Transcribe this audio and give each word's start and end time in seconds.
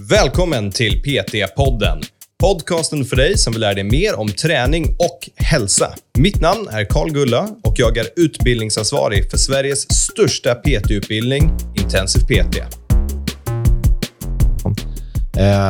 Välkommen 0.00 0.70
till 0.70 1.02
PT-podden. 1.02 2.02
Podcasten 2.40 3.04
för 3.04 3.16
dig 3.16 3.38
som 3.38 3.52
vill 3.52 3.60
lära 3.60 3.74
dig 3.74 3.84
mer 3.84 4.18
om 4.18 4.28
träning 4.28 4.96
och 4.98 5.30
hälsa. 5.36 5.94
Mitt 6.18 6.40
namn 6.40 6.68
är 6.70 6.84
Karl 6.84 7.10
Gulla 7.10 7.48
och 7.64 7.74
jag 7.76 7.96
är 7.96 8.06
utbildningsansvarig 8.16 9.30
för 9.30 9.38
Sveriges 9.38 9.92
största 9.92 10.54
PT-utbildning, 10.54 11.50
Intensiv 11.82 12.20
PT. 12.20 12.58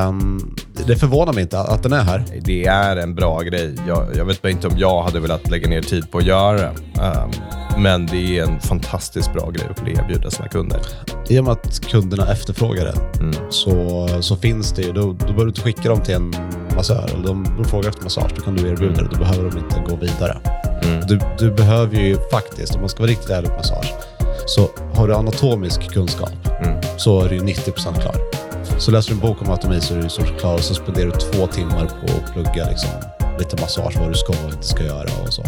Um, 0.09 0.57
det 0.87 0.97
förvånar 0.97 1.33
mig 1.33 1.43
inte 1.43 1.59
att 1.59 1.83
den 1.83 1.93
är 1.93 2.03
här. 2.03 2.25
Det 2.45 2.67
är 2.67 2.97
en 2.97 3.15
bra 3.15 3.41
grej. 3.41 3.75
Jag, 3.89 4.09
jag 4.17 4.25
vet 4.25 4.43
bara 4.43 4.51
inte 4.51 4.67
om 4.67 4.79
jag 4.79 5.03
hade 5.03 5.21
velat 5.21 5.51
lägga 5.51 5.69
ner 5.69 5.83
tid 5.83 6.11
på 6.11 6.19
att 6.19 6.27
göra 6.27 6.57
det. 6.57 6.73
Um, 7.01 7.31
men 7.77 8.07
det 8.07 8.39
är 8.39 8.43
en 8.43 8.61
fantastiskt 8.61 9.33
bra 9.33 9.51
grej 9.51 9.67
att 9.71 9.77
kunna 9.77 9.91
erbjuda 9.91 10.31
sina 10.31 10.49
kunder. 10.49 10.81
I 11.29 11.39
och 11.39 11.45
med 11.45 11.53
att 11.53 11.81
kunderna 11.81 12.33
efterfrågar 12.33 12.85
det 12.85 13.21
mm. 13.21 13.35
så, 13.51 14.09
så 14.21 14.37
finns 14.37 14.73
det 14.73 14.83
ju. 14.83 14.93
Då, 14.93 15.03
då 15.03 15.13
behöver 15.13 15.45
du 15.45 15.49
inte 15.49 15.61
skicka 15.61 15.89
dem 15.89 16.03
till 16.03 16.15
en 16.15 16.34
massör. 16.77 17.11
Eller 17.15 17.27
de, 17.27 17.45
de 17.57 17.65
frågar 17.65 17.89
efter 17.89 18.03
massage. 18.03 18.31
Då 18.37 18.43
kan 18.43 18.55
du 18.55 18.69
erbjuda 18.69 19.03
det. 19.03 19.09
Då 19.12 19.19
behöver 19.19 19.51
de 19.51 19.59
inte 19.59 19.83
gå 19.91 19.97
vidare. 19.97 20.39
Mm. 20.83 21.07
Du, 21.07 21.20
du 21.39 21.51
behöver 21.51 21.97
ju 21.97 22.17
faktiskt, 22.31 22.75
om 22.75 22.81
man 22.81 22.89
ska 22.89 22.98
vara 22.98 23.11
riktigt 23.11 23.31
ärlig 23.31 23.51
på 23.51 23.57
massage, 23.57 23.95
så 24.47 24.69
har 24.95 25.09
du 25.09 25.15
anatomisk 25.15 25.91
kunskap 25.93 26.33
mm. 26.62 26.79
så 26.97 27.20
är 27.20 27.29
du 27.29 27.39
90% 27.39 28.01
klar. 28.01 28.17
Så 28.79 28.91
läser 28.91 29.11
du 29.11 29.15
en 29.15 29.20
bok 29.20 29.43
om 29.43 29.47
anatomi 29.47 29.81
så 29.81 29.95
är 29.95 29.98
du 29.98 30.06
i 30.06 30.11
stort 30.11 30.39
klar 30.41 30.55
och 30.55 30.61
så 30.61 30.75
spenderar 30.75 31.06
du 31.06 31.12
två 31.12 31.47
timmar 31.47 31.87
på 31.87 32.12
att 32.17 32.33
plugga 32.33 32.69
liksom, 32.69 32.91
lite 33.39 33.61
massage, 33.61 33.97
vad 33.98 34.09
du 34.09 34.15
ska 34.15 34.33
och 34.33 34.53
inte 34.53 34.67
ska 34.67 34.84
göra 34.84 35.09
och 35.27 35.33
så. 35.33 35.43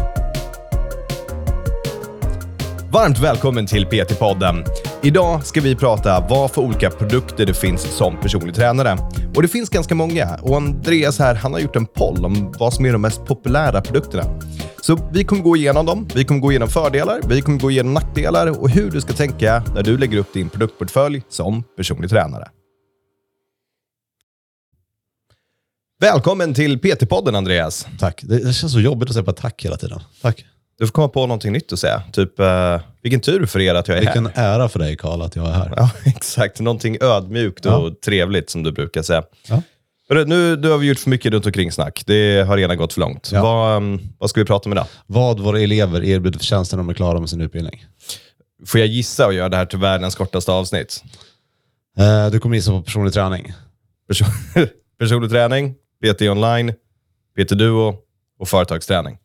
Varmt 2.92 3.18
välkommen 3.18 3.66
till 3.66 3.86
PT-podden. 3.86 4.64
Idag 5.02 5.46
ska 5.46 5.60
vi 5.60 5.76
prata 5.76 6.26
vad 6.30 6.50
för 6.50 6.62
olika 6.62 6.90
produkter 6.90 7.46
det 7.46 7.54
finns 7.54 7.82
som 7.82 8.20
personlig 8.20 8.54
tränare. 8.54 8.98
Och 9.34 9.42
det 9.42 9.48
finns 9.48 9.68
ganska 9.68 9.94
många 9.94 10.38
och 10.42 10.56
Andreas 10.56 11.18
här, 11.18 11.34
han 11.34 11.52
har 11.52 11.60
gjort 11.60 11.76
en 11.76 11.86
poll 11.86 12.24
om 12.24 12.54
vad 12.58 12.74
som 12.74 12.86
är 12.86 12.92
de 12.92 13.02
mest 13.02 13.24
populära 13.24 13.80
produkterna. 13.80 14.40
Så 14.82 15.10
vi 15.12 15.24
kommer 15.24 15.42
gå 15.42 15.56
igenom 15.56 15.86
dem. 15.86 16.08
Vi 16.14 16.24
kommer 16.24 16.40
gå 16.40 16.52
igenom 16.52 16.68
fördelar, 16.68 17.20
vi 17.28 17.40
kommer 17.40 17.58
gå 17.58 17.70
igenom 17.70 17.94
nackdelar 17.94 18.60
och 18.60 18.70
hur 18.70 18.90
du 18.90 19.00
ska 19.00 19.12
tänka 19.12 19.62
när 19.74 19.82
du 19.82 19.98
lägger 19.98 20.18
upp 20.18 20.32
din 20.32 20.48
produktportfölj 20.48 21.22
som 21.28 21.62
personlig 21.76 22.10
tränare. 22.10 22.48
Välkommen 26.00 26.54
till 26.54 26.78
PT-podden, 26.78 27.36
Andreas. 27.36 27.86
Tack. 27.98 28.20
Det, 28.22 28.54
känns 28.54 28.72
så 28.72 28.80
jobbigt 28.80 29.08
att 29.08 29.14
säga 29.14 29.24
bara 29.24 29.32
tack 29.32 29.64
hela 29.64 29.76
tiden. 29.76 30.00
Tack. 30.22 30.44
Du 30.78 30.86
får 30.86 30.92
komma 30.92 31.08
på 31.08 31.26
någonting 31.26 31.52
nytt 31.52 31.72
att 31.72 31.78
säga. 31.78 32.02
Typ, 32.12 32.40
uh, 32.40 32.80
vilken 33.02 33.20
tur 33.20 33.46
för 33.46 33.60
er 33.60 33.74
att 33.74 33.88
jag 33.88 33.96
är 33.96 34.00
vilken 34.00 34.26
här. 34.26 34.32
Vilken 34.32 34.44
ära 34.44 34.68
för 34.68 34.78
dig, 34.78 34.96
Karl, 34.96 35.22
att 35.22 35.36
jag 35.36 35.46
är 35.46 35.52
här. 35.52 35.72
Ja, 35.76 35.90
exakt. 36.04 36.60
Någonting 36.60 36.96
ödmjukt 37.00 37.66
och 37.66 37.72
ja. 37.72 37.90
trevligt, 38.04 38.50
som 38.50 38.62
du 38.62 38.72
brukar 38.72 39.02
säga. 39.02 39.22
Ja. 39.48 39.62
Hörru, 40.08 40.24
nu, 40.24 40.56
nu 40.56 40.70
har 40.70 40.78
vi 40.78 40.86
gjort 40.86 40.98
för 40.98 41.10
mycket 41.10 41.32
runt 41.32 41.46
omkring 41.46 41.72
snack. 41.72 42.02
Det 42.06 42.46
har 42.46 42.56
redan 42.56 42.76
gått 42.76 42.92
för 42.92 43.00
långt. 43.00 43.30
Ja. 43.32 43.42
Vad, 43.42 43.76
um, 43.76 44.00
vad 44.18 44.30
ska 44.30 44.40
vi 44.40 44.46
prata 44.46 44.68
om 44.68 44.72
idag? 44.72 44.86
Vad 45.06 45.40
våra 45.40 45.60
elever 45.60 46.04
erbjuder 46.04 46.38
för 46.38 46.46
tjänster 46.46 46.76
när 46.76 46.84
de 46.84 46.90
är 46.90 46.94
klara 46.94 47.20
med 47.20 47.30
sin 47.30 47.40
utbildning. 47.40 47.84
Får 48.66 48.80
jag 48.80 48.88
gissa 48.88 49.26
och 49.26 49.34
göra 49.34 49.48
det 49.48 49.56
här 49.56 49.66
till 49.66 49.78
världens 49.78 50.14
kortaste 50.14 50.52
avsnitt? 50.52 51.04
Uh, 52.00 52.30
du 52.30 52.40
kommer 52.40 52.56
gissa 52.56 52.70
på 52.70 52.82
personlig 52.82 53.12
träning. 53.12 53.52
Person 54.08 54.28
personlig 54.98 55.30
träning, 55.30 55.74
PT 55.74 56.22
online, 56.22 56.72
PT 57.38 57.48
Duo 57.48 57.94
och 58.38 58.48
företagsträning. 58.48 59.18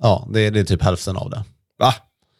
Ja, 0.00 0.28
det 0.32 0.40
är, 0.40 0.50
det 0.50 0.60
är 0.60 0.64
typ 0.64 0.82
hälften 0.82 1.16
av 1.16 1.30
det. 1.30 1.44
Va? 1.78 1.94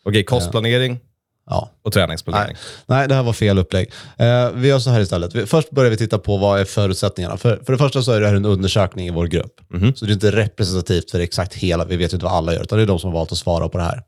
Okej, 0.04 0.24
kostplanering 0.24 0.98
ja. 1.46 1.70
och 1.82 1.92
träningsplanering. 1.92 2.56
Nej. 2.86 2.98
Nej, 2.98 3.08
det 3.08 3.14
här 3.14 3.22
var 3.22 3.32
fel 3.32 3.58
upplägg. 3.58 3.92
Eh, 4.16 4.50
vi 4.50 4.68
gör 4.68 4.78
så 4.78 4.90
här 4.90 5.00
istället. 5.00 5.50
först 5.50 5.70
börjar 5.70 5.90
vi 5.90 5.96
titta 5.96 6.18
på 6.18 6.36
vad 6.36 6.60
är 6.60 6.64
förutsättningarna. 6.64 7.36
För, 7.36 7.60
för 7.64 7.72
det 7.72 7.78
första 7.78 8.02
så 8.02 8.12
är 8.12 8.20
det 8.20 8.26
här 8.26 8.34
en 8.34 8.44
undersökning 8.44 9.06
i 9.06 9.10
vår 9.10 9.26
grupp. 9.26 9.60
Mm. 9.74 9.94
Så 9.94 10.04
det 10.04 10.10
är 10.10 10.14
inte 10.14 10.30
representativt 10.30 11.10
för 11.10 11.20
exakt 11.20 11.54
hela, 11.54 11.84
vi 11.84 11.96
vet 11.96 12.12
inte 12.12 12.24
vad 12.24 12.34
alla 12.34 12.54
gör, 12.54 12.62
utan 12.62 12.78
det 12.78 12.84
är 12.84 12.86
de 12.86 12.98
som 12.98 13.10
har 13.10 13.18
valt 13.18 13.32
att 13.32 13.38
svara 13.38 13.68
på 13.68 13.78
det 13.78 13.84
här. 13.84 14.02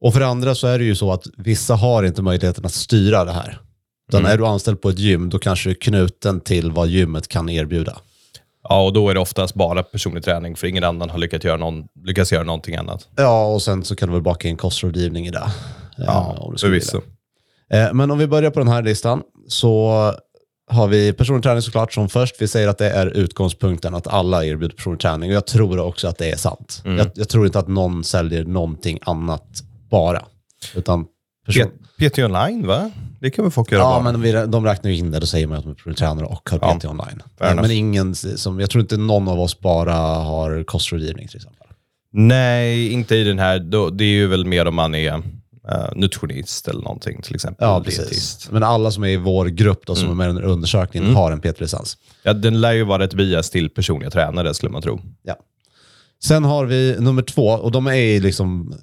Och 0.00 0.12
för 0.12 0.20
det 0.20 0.26
andra 0.26 0.54
så 0.54 0.66
är 0.66 0.78
det 0.78 0.84
ju 0.84 0.94
så 0.94 1.12
att 1.12 1.24
vissa 1.36 1.74
har 1.74 2.02
inte 2.02 2.22
möjligheten 2.22 2.66
att 2.66 2.72
styra 2.72 3.24
det 3.24 3.32
här. 3.32 3.60
Utan 4.08 4.20
mm. 4.20 4.32
är 4.32 4.38
du 4.38 4.46
anställd 4.46 4.80
på 4.80 4.88
ett 4.88 4.98
gym, 4.98 5.30
då 5.30 5.38
kanske 5.38 5.68
du 5.68 5.70
är 5.70 5.80
knuten 5.80 6.40
till 6.40 6.70
vad 6.70 6.88
gymmet 6.88 7.28
kan 7.28 7.48
erbjuda. 7.48 7.98
Ja, 8.68 8.84
och 8.84 8.92
då 8.92 9.08
är 9.10 9.14
det 9.14 9.20
oftast 9.20 9.54
bara 9.54 9.82
personlig 9.82 10.24
träning, 10.24 10.56
för 10.56 10.66
ingen 10.66 10.84
annan 10.84 11.10
har 11.10 11.18
lyckats 11.18 11.44
göra, 11.44 11.56
någon, 11.56 11.84
lyckats 12.04 12.32
göra 12.32 12.44
någonting 12.44 12.76
annat. 12.76 13.08
Ja, 13.16 13.46
och 13.46 13.62
sen 13.62 13.84
så 13.84 13.96
kan 13.96 14.08
du 14.08 14.12
väl 14.12 14.22
baka 14.22 14.48
in 14.48 14.56
kostrådgivning 14.56 15.26
i 15.26 15.30
det. 15.30 15.50
Ja, 15.96 16.52
förvisso. 16.60 17.00
Eh, 17.70 17.92
men 17.92 18.10
om 18.10 18.18
vi 18.18 18.26
börjar 18.26 18.50
på 18.50 18.58
den 18.58 18.68
här 18.68 18.82
listan, 18.82 19.22
så 19.48 20.12
har 20.70 20.88
vi 20.88 21.12
personlig 21.12 21.42
träning 21.42 21.62
såklart 21.62 21.92
som 21.92 22.08
först. 22.08 22.34
Vi 22.38 22.48
säger 22.48 22.68
att 22.68 22.78
det 22.78 22.90
är 22.90 23.06
utgångspunkten 23.06 23.94
att 23.94 24.06
alla 24.06 24.44
erbjuder 24.44 24.76
personlig 24.76 25.00
träning 25.00 25.30
och 25.30 25.36
jag 25.36 25.46
tror 25.46 25.78
också 25.78 26.08
att 26.08 26.18
det 26.18 26.30
är 26.30 26.36
sant. 26.36 26.82
Mm. 26.84 26.98
Jag, 26.98 27.06
jag, 27.14 27.28
tror 27.28 27.46
inte 27.46 27.58
att 27.58 27.68
någon 27.68 28.04
säljer 28.04 28.44
någonting 28.44 28.98
annat 29.02 29.62
bara. 29.90 30.24
Utan 30.74 31.06
person... 31.46 31.70
PT 31.98 32.18
online, 32.18 32.66
va? 32.66 32.90
Det 33.20 33.30
kan 33.30 33.44
väl 33.44 33.52
folk 33.52 33.72
göra 33.72 33.82
Ja, 33.82 34.00
bara. 34.02 34.12
men 34.12 34.20
vi, 34.20 34.32
de 34.32 34.64
räknar 34.64 34.90
ju 34.90 34.96
in 34.96 35.10
det. 35.10 35.20
Då 35.20 35.26
säger 35.26 35.46
man 35.46 35.58
att 35.58 35.64
de 35.64 35.90
är 35.90 35.94
tränare 35.94 36.26
och 36.26 36.50
har 36.50 36.58
PT 36.58 36.84
ja, 36.84 36.90
online. 36.90 37.22
Men, 37.38 37.56
men 37.56 37.70
ingen 37.70 38.14
som, 38.14 38.60
jag 38.60 38.70
tror 38.70 38.82
inte 38.82 38.96
någon 38.96 39.28
av 39.28 39.40
oss 39.40 39.60
bara 39.60 39.94
har 39.94 40.64
kostrådgivning 40.64 41.28
till 41.28 41.36
exempel. 41.36 41.66
Nej, 42.12 42.92
inte 42.92 43.16
i 43.16 43.24
den 43.24 43.38
här. 43.38 43.58
Då, 43.58 43.90
det 43.90 44.04
är 44.04 44.08
ju 44.08 44.26
väl 44.26 44.46
mer 44.46 44.66
om 44.66 44.74
man 44.74 44.94
är 44.94 45.14
uh, 45.14 45.22
nutritionist 45.94 46.68
eller 46.68 46.82
någonting 46.82 47.22
till 47.22 47.34
exempel. 47.34 47.68
Ja, 47.68 47.82
precis. 47.84 47.98
Dietist. 47.98 48.50
Men 48.50 48.62
alla 48.62 48.90
som 48.90 49.04
är 49.04 49.08
i 49.08 49.16
vår 49.16 49.46
grupp 49.46 49.86
då, 49.86 49.94
som 49.94 50.04
mm. 50.04 50.20
är 50.20 50.26
med 50.26 50.36
i 50.36 50.40
den 50.40 50.50
undersökningen 50.50 51.08
mm. 51.08 51.16
har 51.16 51.32
en 51.32 51.40
PT-licens. 51.40 51.96
Ja, 52.22 52.32
den 52.32 52.60
lär 52.60 52.72
ju 52.72 52.84
vara 52.84 53.04
ett 53.04 53.14
bias 53.14 53.50
till 53.50 53.70
personliga 53.70 54.10
tränare 54.10 54.54
skulle 54.54 54.72
man 54.72 54.82
tro. 54.82 55.00
Ja. 55.22 55.36
Sen 56.24 56.44
har 56.44 56.64
vi 56.66 56.96
nummer 56.98 57.22
två, 57.22 57.46
och 57.48 57.72
de 57.72 57.86
är 57.86 58.20
liksom 58.20 58.74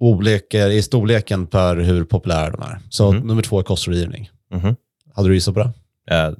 olika 0.00 0.68
i 0.68 0.82
storleken 0.82 1.46
per 1.46 1.76
hur 1.76 2.04
populära 2.04 2.50
de 2.50 2.62
är. 2.62 2.78
Så 2.90 3.10
mm. 3.10 3.26
nummer 3.26 3.42
två 3.42 3.58
är 3.58 3.62
kostrådgivning. 3.62 4.30
Mm. 4.52 4.76
Hade 5.14 5.28
du 5.28 5.34
gissat 5.34 5.54
på 5.54 5.60
det? 5.60 5.72
Uh, 6.14 6.34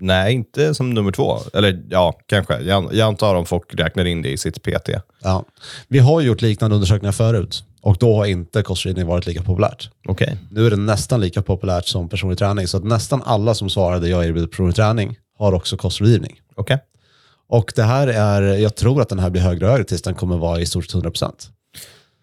nej, 0.00 0.34
inte 0.34 0.74
som 0.74 0.94
nummer 0.94 1.12
två. 1.12 1.38
Eller 1.54 1.82
ja, 1.90 2.18
kanske. 2.26 2.60
Jag, 2.60 2.94
jag 2.94 3.08
antar 3.08 3.34
om 3.34 3.46
folk 3.46 3.74
räknar 3.74 4.04
in 4.04 4.22
det 4.22 4.30
i 4.30 4.36
sitt 4.36 4.62
PT. 4.62 4.90
Ja. 5.22 5.44
Vi 5.88 5.98
har 5.98 6.20
gjort 6.20 6.42
liknande 6.42 6.76
undersökningar 6.76 7.12
förut 7.12 7.64
och 7.80 7.96
då 8.00 8.16
har 8.16 8.26
inte 8.26 8.62
kostrådgivning 8.62 9.06
varit 9.06 9.26
lika 9.26 9.42
populärt. 9.42 9.90
Okay. 10.08 10.36
Nu 10.50 10.66
är 10.66 10.70
det 10.70 10.76
nästan 10.76 11.20
lika 11.20 11.42
populärt 11.42 11.86
som 11.86 12.08
personlig 12.08 12.38
träning. 12.38 12.66
Så 12.66 12.76
att 12.76 12.84
nästan 12.84 13.22
alla 13.24 13.54
som 13.54 13.70
svarade 13.70 14.08
jag 14.08 14.26
erbjuder 14.26 14.48
personlig 14.48 14.76
träning 14.76 15.16
har 15.38 15.52
också 15.52 15.76
kostrådgivning. 15.76 16.40
Okay. 16.56 16.78
Och 17.48 17.72
det 17.76 17.82
här 17.82 18.08
är, 18.08 18.42
jag 18.42 18.74
tror 18.74 19.02
att 19.02 19.08
den 19.08 19.18
här 19.18 19.30
blir 19.30 19.42
högre 19.42 19.66
och 19.66 19.72
högre 19.72 19.84
tills 19.84 20.02
den 20.02 20.14
kommer 20.14 20.36
vara 20.36 20.60
i 20.60 20.66
stort 20.66 20.84
sett 20.84 21.02
100%. 21.02 21.32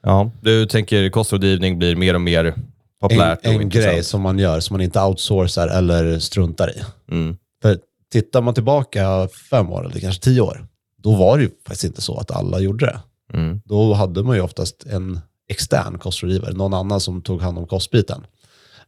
Ja, 0.02 0.32
du 0.42 0.66
tänker 0.66 1.10
kostrådgivning 1.10 1.80
blir 1.80 1.96
mer 1.96 2.14
och 2.14 2.22
mer 2.22 2.54
populärt 3.02 3.40
En, 3.42 3.62
en 3.62 3.70
grej 3.70 4.04
som 4.04 4.22
man 4.22 4.40
gör, 4.40 4.60
som 4.60 4.74
man 4.74 4.82
inte 4.82 5.02
outsourcar 5.02 5.68
eller 5.68 6.20
struntar 6.20 6.70
i. 6.78 6.82
Mm. 7.12 7.38
För 7.62 7.78
tittar 8.12 8.42
man 8.42 8.54
tillbaka 8.54 9.28
fem 9.50 9.70
år, 9.70 9.86
eller 9.86 10.00
kanske 10.00 10.22
tio 10.22 10.42
år, 10.42 10.66
då 10.98 11.16
var 11.16 11.38
det 11.38 11.44
ju 11.44 11.50
faktiskt 11.50 11.84
inte 11.84 12.02
så 12.02 12.18
att 12.18 12.32
alla 12.32 12.60
gjorde 12.60 12.86
det. 12.86 13.00
Mm. 13.34 13.62
Då 13.66 13.94
hade 13.94 14.24
man 14.24 14.36
ju 14.36 14.42
oftast 14.42 14.86
en 14.86 15.20
extern 15.50 15.98
kostrådgivare, 15.98 16.54
någon 16.54 16.74
annan 16.74 17.00
som 17.00 17.22
tog 17.22 17.42
hand 17.42 17.58
om 17.58 17.68
kostbiten. 17.68 18.26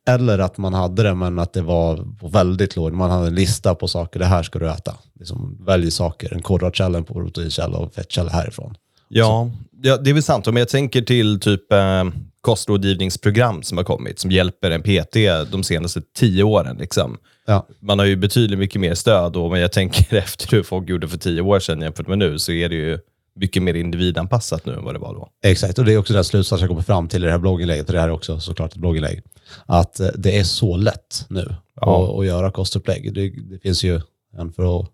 Eller 0.07 0.39
att 0.39 0.57
man 0.57 0.73
hade 0.73 1.03
det, 1.03 1.15
men 1.15 1.39
att 1.39 1.53
det 1.53 1.61
var 1.61 2.07
väldigt 2.31 2.75
lågt. 2.75 2.93
Man 2.93 3.11
hade 3.11 3.27
en 3.27 3.35
lista 3.35 3.75
på 3.75 3.87
saker, 3.87 4.19
det 4.19 4.25
här 4.25 4.43
ska 4.43 4.59
du 4.59 4.69
äta. 4.69 4.95
Liksom, 5.19 5.57
välj 5.65 5.91
saker, 5.91 6.33
en 6.33 6.41
kolhydratkälla, 6.41 6.97
en 6.97 7.03
proteinkälla 7.03 7.77
och 7.77 7.93
fettkälla 7.93 8.31
härifrån. 8.31 8.75
Ja, 9.13 9.51
ja, 9.81 9.97
det 9.97 10.09
är 10.09 10.13
väl 10.13 10.23
sant. 10.23 10.47
Om 10.47 10.57
jag 10.57 10.69
tänker 10.69 11.01
till 11.01 11.39
typ 11.39 11.71
eh, 11.71 12.03
kostrådgivningsprogram 12.41 13.63
som 13.63 13.77
har 13.77 13.85
kommit, 13.85 14.19
som 14.19 14.31
hjälper 14.31 14.71
en 14.71 14.81
PT 14.81 15.15
de 15.51 15.63
senaste 15.63 16.01
tio 16.15 16.43
åren. 16.43 16.77
Liksom. 16.77 17.17
Ja. 17.45 17.67
Man 17.79 17.99
har 17.99 18.05
ju 18.05 18.15
betydligt 18.15 18.59
mycket 18.59 18.81
mer 18.81 18.93
stöd 18.93 19.35
och 19.35 19.45
om 19.45 19.59
jag 19.59 19.71
tänker 19.71 20.17
efter 20.17 20.51
hur 20.51 20.63
folk 20.63 20.89
gjorde 20.89 21.07
för 21.07 21.17
tio 21.17 21.41
år 21.41 21.59
sedan 21.59 21.81
jämfört 21.81 22.07
med 22.07 22.17
nu, 22.17 22.39
så 22.39 22.51
är 22.51 22.69
det 22.69 22.75
ju 22.75 22.99
mycket 23.35 23.63
mer 23.63 23.73
individanpassat 23.73 24.65
nu 24.65 24.73
än 24.73 24.83
vad 24.83 24.95
det 24.95 24.99
var 24.99 25.13
då. 25.13 25.29
Exakt, 25.43 25.79
och 25.79 25.85
det 25.85 25.93
är 25.93 25.97
också 25.97 26.13
den 26.13 26.23
slutsats 26.23 26.61
jag 26.61 26.69
kommer 26.69 26.81
fram 26.81 27.07
till 27.07 27.23
i 27.23 27.25
det 27.25 27.31
här 27.31 27.39
blogginlägget, 27.39 27.87
och 27.87 27.93
det 27.93 27.99
här 27.99 28.07
är 28.07 28.13
också 28.13 28.39
såklart 28.39 28.71
ett 28.71 28.77
blogginlägg, 28.77 29.21
att 29.65 29.99
eh, 29.99 30.07
det 30.15 30.37
är 30.37 30.43
så 30.43 30.77
lätt 30.77 31.25
nu 31.29 31.55
ja. 31.81 32.03
att, 32.03 32.19
att 32.19 32.25
göra 32.25 32.51
kostupplägg. 32.51 33.13
Det, 33.13 33.29
det 33.29 33.59
finns 33.59 33.83
ju, 33.83 34.01
en 34.37 34.53
för 34.53 34.79
att 34.79 34.87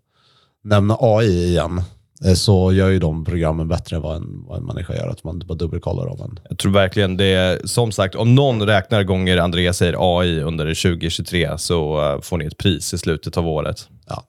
nämna 0.63 0.97
AI 0.99 1.45
igen, 1.45 1.81
så 2.35 2.73
gör 2.73 2.89
ju 2.89 2.99
de 2.99 3.25
programmen 3.25 3.67
bättre 3.67 3.95
än 3.95 4.01
vad 4.01 4.15
en, 4.15 4.45
vad 4.47 4.57
en 4.57 4.65
människa 4.65 4.95
gör. 4.95 5.07
Att 5.07 5.23
man 5.23 5.39
bara 5.39 5.53
dubbelkollar 5.53 6.05
dem. 6.05 6.37
Jag 6.49 6.57
tror 6.57 6.71
verkligen 6.71 7.17
det 7.17 7.25
är, 7.25 7.67
som 7.67 7.91
sagt, 7.91 8.15
om 8.15 8.35
någon 8.35 8.65
räknar 8.65 9.03
gånger 9.03 9.37
Andreas 9.37 9.77
säger 9.77 10.19
AI 10.19 10.41
under 10.41 10.65
2023 10.65 11.57
så 11.57 12.13
uh, 12.13 12.21
får 12.21 12.37
ni 12.37 12.45
ett 12.45 12.57
pris 12.57 12.93
i 12.93 12.97
slutet 12.97 13.37
av 13.37 13.47
året. 13.47 13.89
Ja. 14.07 14.23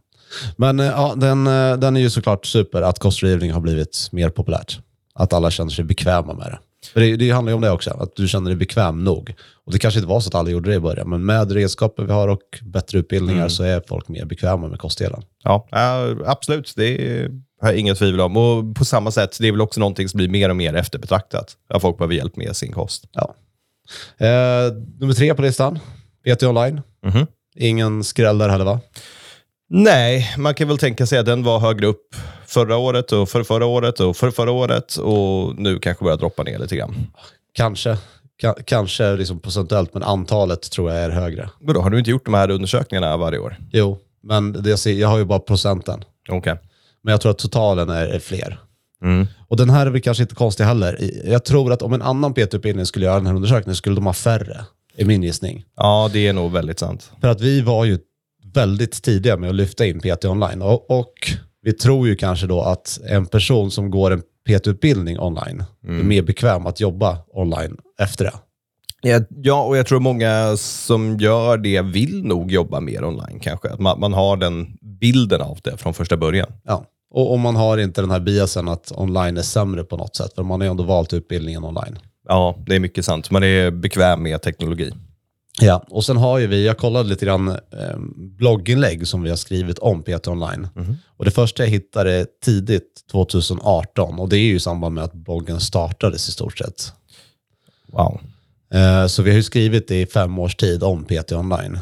Men 0.56 0.81
uh, 0.81 0.87
ja, 0.87 1.14
den, 1.17 1.44
den 1.81 1.96
är 1.96 2.00
ju 2.00 2.11
såklart 2.11 2.46
super 2.46 2.82
att 2.82 2.99
kostrådgivning 2.99 3.52
har 3.52 3.61
blivit 3.61 4.08
mer 4.12 4.31
populärt. 4.31 4.79
Att 5.14 5.32
alla 5.32 5.50
känner 5.50 5.70
sig 5.70 5.85
bekväma 5.85 6.35
med 6.35 6.46
det. 6.46 6.58
För 6.93 7.00
det, 7.00 7.17
det 7.17 7.31
handlar 7.31 7.50
ju 7.50 7.55
om 7.55 7.61
det 7.61 7.70
också, 7.70 7.90
att 7.90 8.17
du 8.17 8.29
känner 8.29 8.50
dig 8.50 8.56
bekväm 8.56 9.05
nog. 9.05 9.35
Och 9.67 9.73
det 9.73 9.79
kanske 9.79 10.00
inte 10.00 10.08
var 10.08 10.20
så 10.20 10.29
att 10.29 10.35
alla 10.35 10.50
gjorde 10.50 10.70
det 10.70 10.76
i 10.76 10.81
början, 10.81 11.11
men 11.11 11.26
med 11.26 11.52
redskapen 11.52 12.06
vi 12.06 12.12
har 12.12 12.29
och 12.29 12.58
bättre 12.62 12.99
utbildningar 12.99 13.40
Mm. 13.40 13.50
så 13.50 13.62
är 13.62 13.82
folk 13.88 14.08
mer 14.08 14.25
bekväma 14.25 14.69
med 14.69 14.79
kostdelen. 14.79 15.23
Ja, 15.44 15.69
absolut. 16.26 16.73
Det 16.76 17.29
har 17.60 17.69
jag 17.69 17.78
inga 17.78 17.94
tvivel 17.94 18.20
om. 18.20 18.37
Och 18.37 18.76
på 18.76 18.84
samma 18.84 19.10
sätt, 19.10 19.37
det 19.40 19.49
är 19.49 19.52
väl 19.52 19.60
också 19.60 19.81
någonting 19.81 20.08
som 20.08 20.19
blir 20.19 20.28
mer 20.28 20.49
och 20.49 20.56
mer 20.56 20.75
efterbetraktat. 20.75 21.56
Att 21.69 21.82
folk 21.82 21.99
behöver 21.99 22.14
hjälp 22.14 22.37
med 22.37 22.56
sin 22.56 22.72
kost. 22.72 23.05
Ja. 23.12 23.34
Eh, 24.26 24.72
nummer 25.00 25.14
tre 25.14 25.34
på 25.34 25.43
listan, 25.43 25.78
PT 26.25 26.43
Online. 26.43 26.81
Mhm. 27.06 27.26
Ingen 27.56 28.05
skräll 28.05 28.38
där 28.38 28.49
heller 28.49 28.64
va? 28.64 28.81
Nej, 29.70 30.34
man 30.38 30.55
kan 30.55 30.69
väl 30.69 30.78
tänka 30.78 31.06
sig 31.06 31.19
att 31.19 31.26
den 31.26 31.43
var 31.43 31.58
högre 31.58 31.87
upp 31.87 32.16
förra 32.46 32.76
året 32.76 33.12
och 33.12 33.28
för 33.28 33.43
förra 33.43 33.66
året 33.66 34.00
och 34.00 34.16
för 34.16 34.31
förra 34.31 34.50
året 34.50 34.96
och 34.96 35.58
nu 35.61 35.78
kanske 35.78 36.04
börjar 36.04 36.16
droppa 36.19 36.43
ner 36.43 36.58
lite 36.58 36.76
grann. 36.76 37.06
Kanske. 37.54 37.99
Ka- 38.43 38.62
kanske 38.64 39.16
liksom 39.16 39.40
procentuellt, 39.40 39.94
men 39.94 40.02
antalet 40.02 40.70
tror 40.70 40.90
jag 40.93 41.00
är 41.00 41.11
högre. 41.11 41.50
Men 41.61 41.75
då 41.75 41.81
har 41.81 41.90
du 41.90 41.99
inte 41.99 42.11
gjort 42.11 42.25
de 42.25 42.34
här 42.34 42.50
undersökningarna 42.50 43.16
varje 43.16 43.38
år? 43.38 43.56
Jo, 43.72 43.99
men 44.22 44.52
det 44.52 44.70
jag, 44.70 44.78
ser, 44.78 44.93
jag 44.93 45.08
har 45.08 45.19
ju 45.19 45.25
bara 45.25 45.38
procenten. 45.38 46.04
Okej. 46.28 46.54
Men 47.02 47.12
jag 47.12 47.20
tror 47.20 47.30
att 47.30 47.38
totalen 47.38 47.88
är, 47.88 48.06
är 48.06 48.18
fler. 48.18 48.60
Mm. 49.02 49.26
Och 49.48 49.56
den 49.56 49.70
här 49.70 49.86
är 49.86 49.90
väl 49.90 50.00
kanske 50.00 50.22
inte 50.22 50.34
konstig 50.34 50.64
heller. 50.64 51.10
Jag 51.24 51.44
tror 51.44 51.72
att 51.72 51.82
om 51.82 51.92
en 51.92 52.02
annan 52.02 52.34
PT-utbildning 52.34 52.86
skulle 52.86 53.04
göra 53.06 53.16
den 53.16 53.26
här 53.26 53.34
undersökningen 53.34 53.76
skulle 53.76 53.94
de 53.94 54.06
ha 54.06 54.12
färre, 54.12 54.64
är 54.96 55.04
min 55.04 55.22
gissning. 55.22 55.64
Ja, 55.76 56.10
det 56.12 56.26
är 56.26 56.32
nog 56.32 56.52
väldigt 56.52 56.78
sant. 56.78 57.12
För 57.20 57.28
att 57.28 57.40
vi 57.40 57.60
var 57.60 57.84
ju 57.84 57.98
väldigt 58.54 59.02
tidiga 59.02 59.36
med 59.36 59.50
att 59.50 59.56
lyfta 59.56 59.86
in 59.86 60.00
PT 60.00 60.24
online. 60.24 60.62
Och, 60.62 60.90
och 60.90 61.12
vi 61.62 61.72
tror 61.72 62.08
ju 62.08 62.16
kanske 62.16 62.46
då 62.46 62.62
att 62.62 63.00
en 63.08 63.26
person 63.26 63.70
som 63.70 63.90
går 63.90 64.10
en 64.10 64.22
PT-utbildning 64.48 65.18
online 65.20 65.64
är 65.86 66.02
mer 66.02 66.22
bekväm 66.22 66.66
att 66.66 66.80
jobba 66.80 67.18
online 67.32 67.76
efter 68.00 68.24
det. 68.24 68.32
Ja, 69.42 69.64
och 69.64 69.76
jag 69.76 69.86
tror 69.86 70.00
många 70.00 70.56
som 70.56 71.16
gör 71.18 71.58
det 71.58 71.82
vill 71.82 72.24
nog 72.24 72.52
jobba 72.52 72.80
mer 72.80 73.04
online 73.04 73.40
kanske. 73.40 73.68
Att 73.68 73.80
man, 73.80 74.00
man 74.00 74.12
har 74.12 74.36
den 74.36 74.78
bilden 74.80 75.40
av 75.40 75.58
det 75.62 75.76
från 75.76 75.94
första 75.94 76.16
början. 76.16 76.52
Ja. 76.64 76.84
Och 77.10 77.32
om 77.32 77.40
man 77.40 77.56
har 77.56 77.78
inte 77.78 78.00
den 78.00 78.10
här 78.10 78.20
biasen 78.20 78.68
att 78.68 78.92
online 78.96 79.36
är 79.36 79.42
sämre 79.42 79.84
på 79.84 79.96
något 79.96 80.16
sätt, 80.16 80.34
för 80.34 80.42
man 80.42 80.60
har 80.60 80.66
ju 80.66 80.70
ändå 80.70 80.84
valt 80.84 81.12
utbildningen 81.12 81.64
online. 81.64 81.98
Ja, 82.28 82.56
det 82.66 82.74
är 82.74 82.80
mycket 82.80 83.04
sant. 83.04 83.30
Man 83.30 83.42
är 83.42 83.70
bekväm 83.70 84.22
med 84.22 84.42
teknologi. 84.42 84.92
Ja, 85.60 85.84
och 85.90 86.04
sen 86.04 86.16
har 86.16 86.38
ju 86.38 86.46
vi, 86.46 86.66
jag 86.66 86.78
kollade 86.78 87.08
lite 87.08 87.24
grann 87.24 87.48
eh, 87.48 87.98
blogginlägg 88.16 89.06
som 89.06 89.22
vi 89.22 89.30
har 89.30 89.36
skrivit 89.36 89.78
om 89.78 90.02
PT 90.02 90.28
online. 90.28 90.68
Och 91.16 91.24
det 91.24 91.30
första 91.30 91.62
jag 91.62 91.70
hittade 91.70 92.26
tidigt 92.44 93.04
2018 93.10 94.18
och 94.18 94.28
det 94.28 94.36
är 94.36 94.44
ju 94.44 94.54
i 94.54 94.60
samband 94.60 94.94
med 94.94 95.04
att 95.04 95.12
bloggen 95.12 95.60
startades 95.60 96.28
i 96.28 96.32
stort 96.32 96.58
sett. 96.58 96.92
Wow. 97.92 98.20
Eh, 98.74 99.06
så 99.06 99.22
vi 99.22 99.30
har 99.30 99.36
ju 99.36 99.42
skrivit 99.42 99.90
i 99.90 100.06
fem 100.06 100.38
års 100.38 100.56
tid 100.56 100.82
om 100.82 101.04
PT 101.04 101.32
online. 101.32 101.78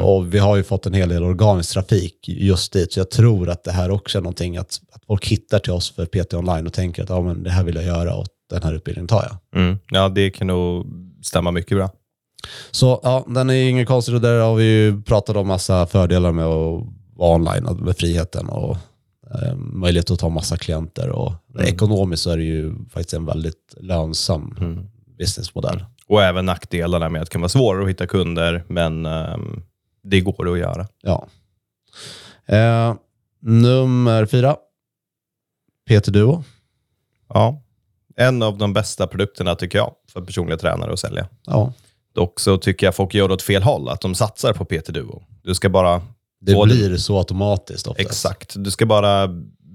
Och 0.00 0.34
vi 0.34 0.38
har 0.38 0.56
ju 0.56 0.62
fått 0.62 0.86
en 0.86 0.94
hel 0.94 1.08
del 1.08 1.22
organisk 1.22 1.72
trafik 1.72 2.28
just 2.28 2.72
dit. 2.72 2.92
Så 2.92 3.00
jag 3.00 3.10
tror 3.10 3.48
att 3.48 3.64
det 3.64 3.72
här 3.72 3.90
också 3.90 4.18
är 4.18 4.22
någonting 4.22 4.56
att, 4.56 4.80
att 4.92 5.04
folk 5.06 5.26
hittar 5.26 5.58
till 5.58 5.72
oss 5.72 5.90
för 5.90 6.06
PT 6.06 6.34
online 6.34 6.66
och 6.66 6.72
tänker 6.72 7.02
att 7.02 7.08
ja, 7.08 7.20
men 7.20 7.42
det 7.42 7.50
här 7.50 7.64
vill 7.64 7.74
jag 7.74 7.84
göra 7.84 8.14
och 8.14 8.26
den 8.50 8.62
här 8.62 8.74
utbildningen 8.74 9.08
tar 9.08 9.22
jag. 9.22 9.60
Mm. 9.62 9.78
Ja, 9.90 10.08
det 10.08 10.30
kan 10.30 10.46
nog 10.46 10.86
stämma 11.22 11.50
mycket 11.50 11.78
bra. 11.78 11.90
Så 12.70 13.00
ja, 13.02 13.24
den 13.28 13.50
är 13.50 13.54
ju 13.54 13.68
ingen 13.68 13.86
konstig 13.86 14.14
och 14.14 14.20
där 14.20 14.40
har 14.40 14.54
vi 14.54 14.64
ju 14.64 15.02
pratat 15.02 15.36
om 15.36 15.46
massa 15.46 15.86
fördelar 15.86 16.32
med 16.32 16.44
att 16.44 16.86
vara 17.14 17.34
online, 17.34 17.64
med 17.64 17.96
friheten 17.96 18.48
och 18.48 18.76
eh, 19.34 19.56
möjlighet 19.56 20.10
att 20.10 20.18
ta 20.18 20.28
massa 20.28 20.56
klienter. 20.56 21.08
Och 21.08 21.32
Ekonomiskt 21.64 22.22
så 22.22 22.30
är 22.30 22.36
det 22.36 22.44
ju 22.44 22.74
faktiskt 22.90 23.14
en 23.14 23.26
väldigt 23.26 23.74
lönsam 23.80 24.54
businessmodell. 25.18 25.84
Och 26.10 26.22
även 26.22 26.46
nackdelarna 26.46 27.08
med 27.08 27.22
att 27.22 27.26
det 27.26 27.32
kan 27.32 27.40
vara 27.40 27.48
svårare 27.48 27.82
att 27.82 27.88
hitta 27.90 28.06
kunder, 28.06 28.64
men 28.68 29.06
ehm, 29.06 29.62
det 30.02 30.20
går 30.20 30.52
att 30.52 30.58
göra. 30.58 30.86
Ja. 31.02 31.26
Eh, 32.46 32.94
nummer 33.40 34.26
fyra. 34.26 34.56
Peter 35.88 36.12
Duo. 36.12 36.44
Ja. 37.28 37.62
En 38.16 38.42
av 38.42 38.58
de 38.58 38.72
bästa 38.72 39.06
produkterna 39.06 39.54
tycker 39.54 39.78
jag 39.78 39.94
för 40.12 40.20
personliga 40.20 40.56
tränare 40.56 40.92
att 40.92 40.98
sälja. 40.98 41.28
Ja. 41.46 41.72
Dock 42.14 42.40
så 42.40 42.58
tycker 42.58 42.86
jag 42.86 42.94
folk 42.94 43.14
gör 43.14 43.28
det 43.28 43.34
åt 43.34 43.42
fel 43.42 43.62
håll, 43.62 43.88
att 43.88 44.00
de 44.00 44.14
satsar 44.14 44.52
på 44.52 44.64
PT 44.64 44.86
Duo. 44.86 45.22
Du 45.42 45.54
ska 45.54 45.68
bara... 45.68 46.02
Det 46.40 46.64
blir 46.64 46.96
så 46.96 47.18
automatiskt 47.18 47.86
oftast. 47.86 48.08
Exakt. 48.08 48.54
Du 48.56 48.70
ska 48.70 48.86
bara 48.86 49.28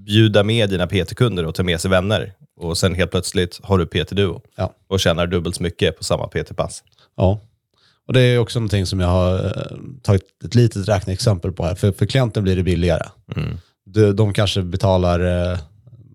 bjuda 0.06 0.42
med 0.42 0.70
dina 0.70 0.86
PT-kunder 0.86 1.44
och 1.46 1.54
ta 1.54 1.62
med 1.62 1.80
sig 1.80 1.90
vänner. 1.90 2.32
Och 2.56 2.78
sen 2.78 2.94
helt 2.94 3.10
plötsligt 3.10 3.60
har 3.62 3.78
du 3.78 3.86
PT 3.86 4.10
Duo 4.10 4.40
Ja. 4.56 4.72
och 4.88 5.00
tjänar 5.00 5.26
dubbelt 5.26 5.56
så 5.56 5.62
mycket 5.62 5.98
på 5.98 6.04
samma 6.04 6.26
PT-pass. 6.28 6.82
Ja. 7.16 7.40
Och 8.06 8.12
det 8.12 8.20
är 8.20 8.38
också 8.38 8.58
någonting 8.58 8.86
som 8.86 9.00
jag 9.00 9.08
har 9.08 9.44
eh, 9.44 9.76
tagit 10.02 10.22
ett 10.44 10.54
litet 10.54 10.88
räkneexempel 10.88 11.52
på 11.52 11.64
här. 11.64 11.74
För, 11.74 11.92
för 11.92 12.06
klienten 12.06 12.42
blir 12.42 12.56
det 12.56 12.62
billigare. 12.62 13.08
Mm. 13.36 13.56
Du, 13.86 14.12
de 14.12 14.32
kanske 14.32 14.62
betalar 14.62 15.50
eh, 15.52 15.58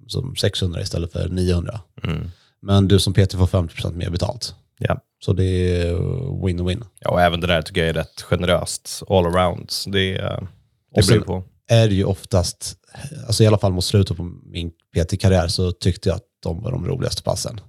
som 0.07 0.35
600 0.35 0.81
istället 0.81 1.11
för 1.11 1.29
900. 1.29 1.79
Mm. 2.03 2.31
Men 2.61 2.87
du 2.87 2.99
som 2.99 3.13
PT 3.13 3.33
får 3.33 3.47
50% 3.47 3.93
mer 3.95 4.09
betalt. 4.09 4.55
Ja. 4.79 5.01
Så 5.25 5.33
det 5.33 5.43
är 5.81 5.93
win-win. 6.45 6.83
ja, 6.99 7.09
och 7.09 7.21
även 7.21 7.39
det 7.41 7.47
där 7.47 7.61
tycker 7.61 7.81
jag 7.81 7.89
är 7.89 7.93
rätt 7.93 8.21
generöst 8.21 9.03
all 9.09 9.25
around. 9.25 9.69
Det, 9.87 10.15
eh, 10.17 10.39
det 10.95 11.07
beror 11.07 11.21
på. 11.21 11.43
Är 11.69 11.87
det 11.87 11.95
ju 11.95 12.03
oftast, 12.03 12.77
alltså 13.27 13.43
i 13.43 13.47
alla 13.47 13.57
fall 13.57 13.71
mot 13.71 13.85
slutet 13.85 14.17
på 14.17 14.23
min 14.45 14.71
PT-karriär 14.95 15.47
så 15.47 15.71
tyckte 15.71 16.09
jag 16.09 16.15
att 16.15 16.23
de 16.43 16.63
var 16.63 16.71
de 16.71 16.87
roligaste 16.87 17.23
passen. 17.23 17.59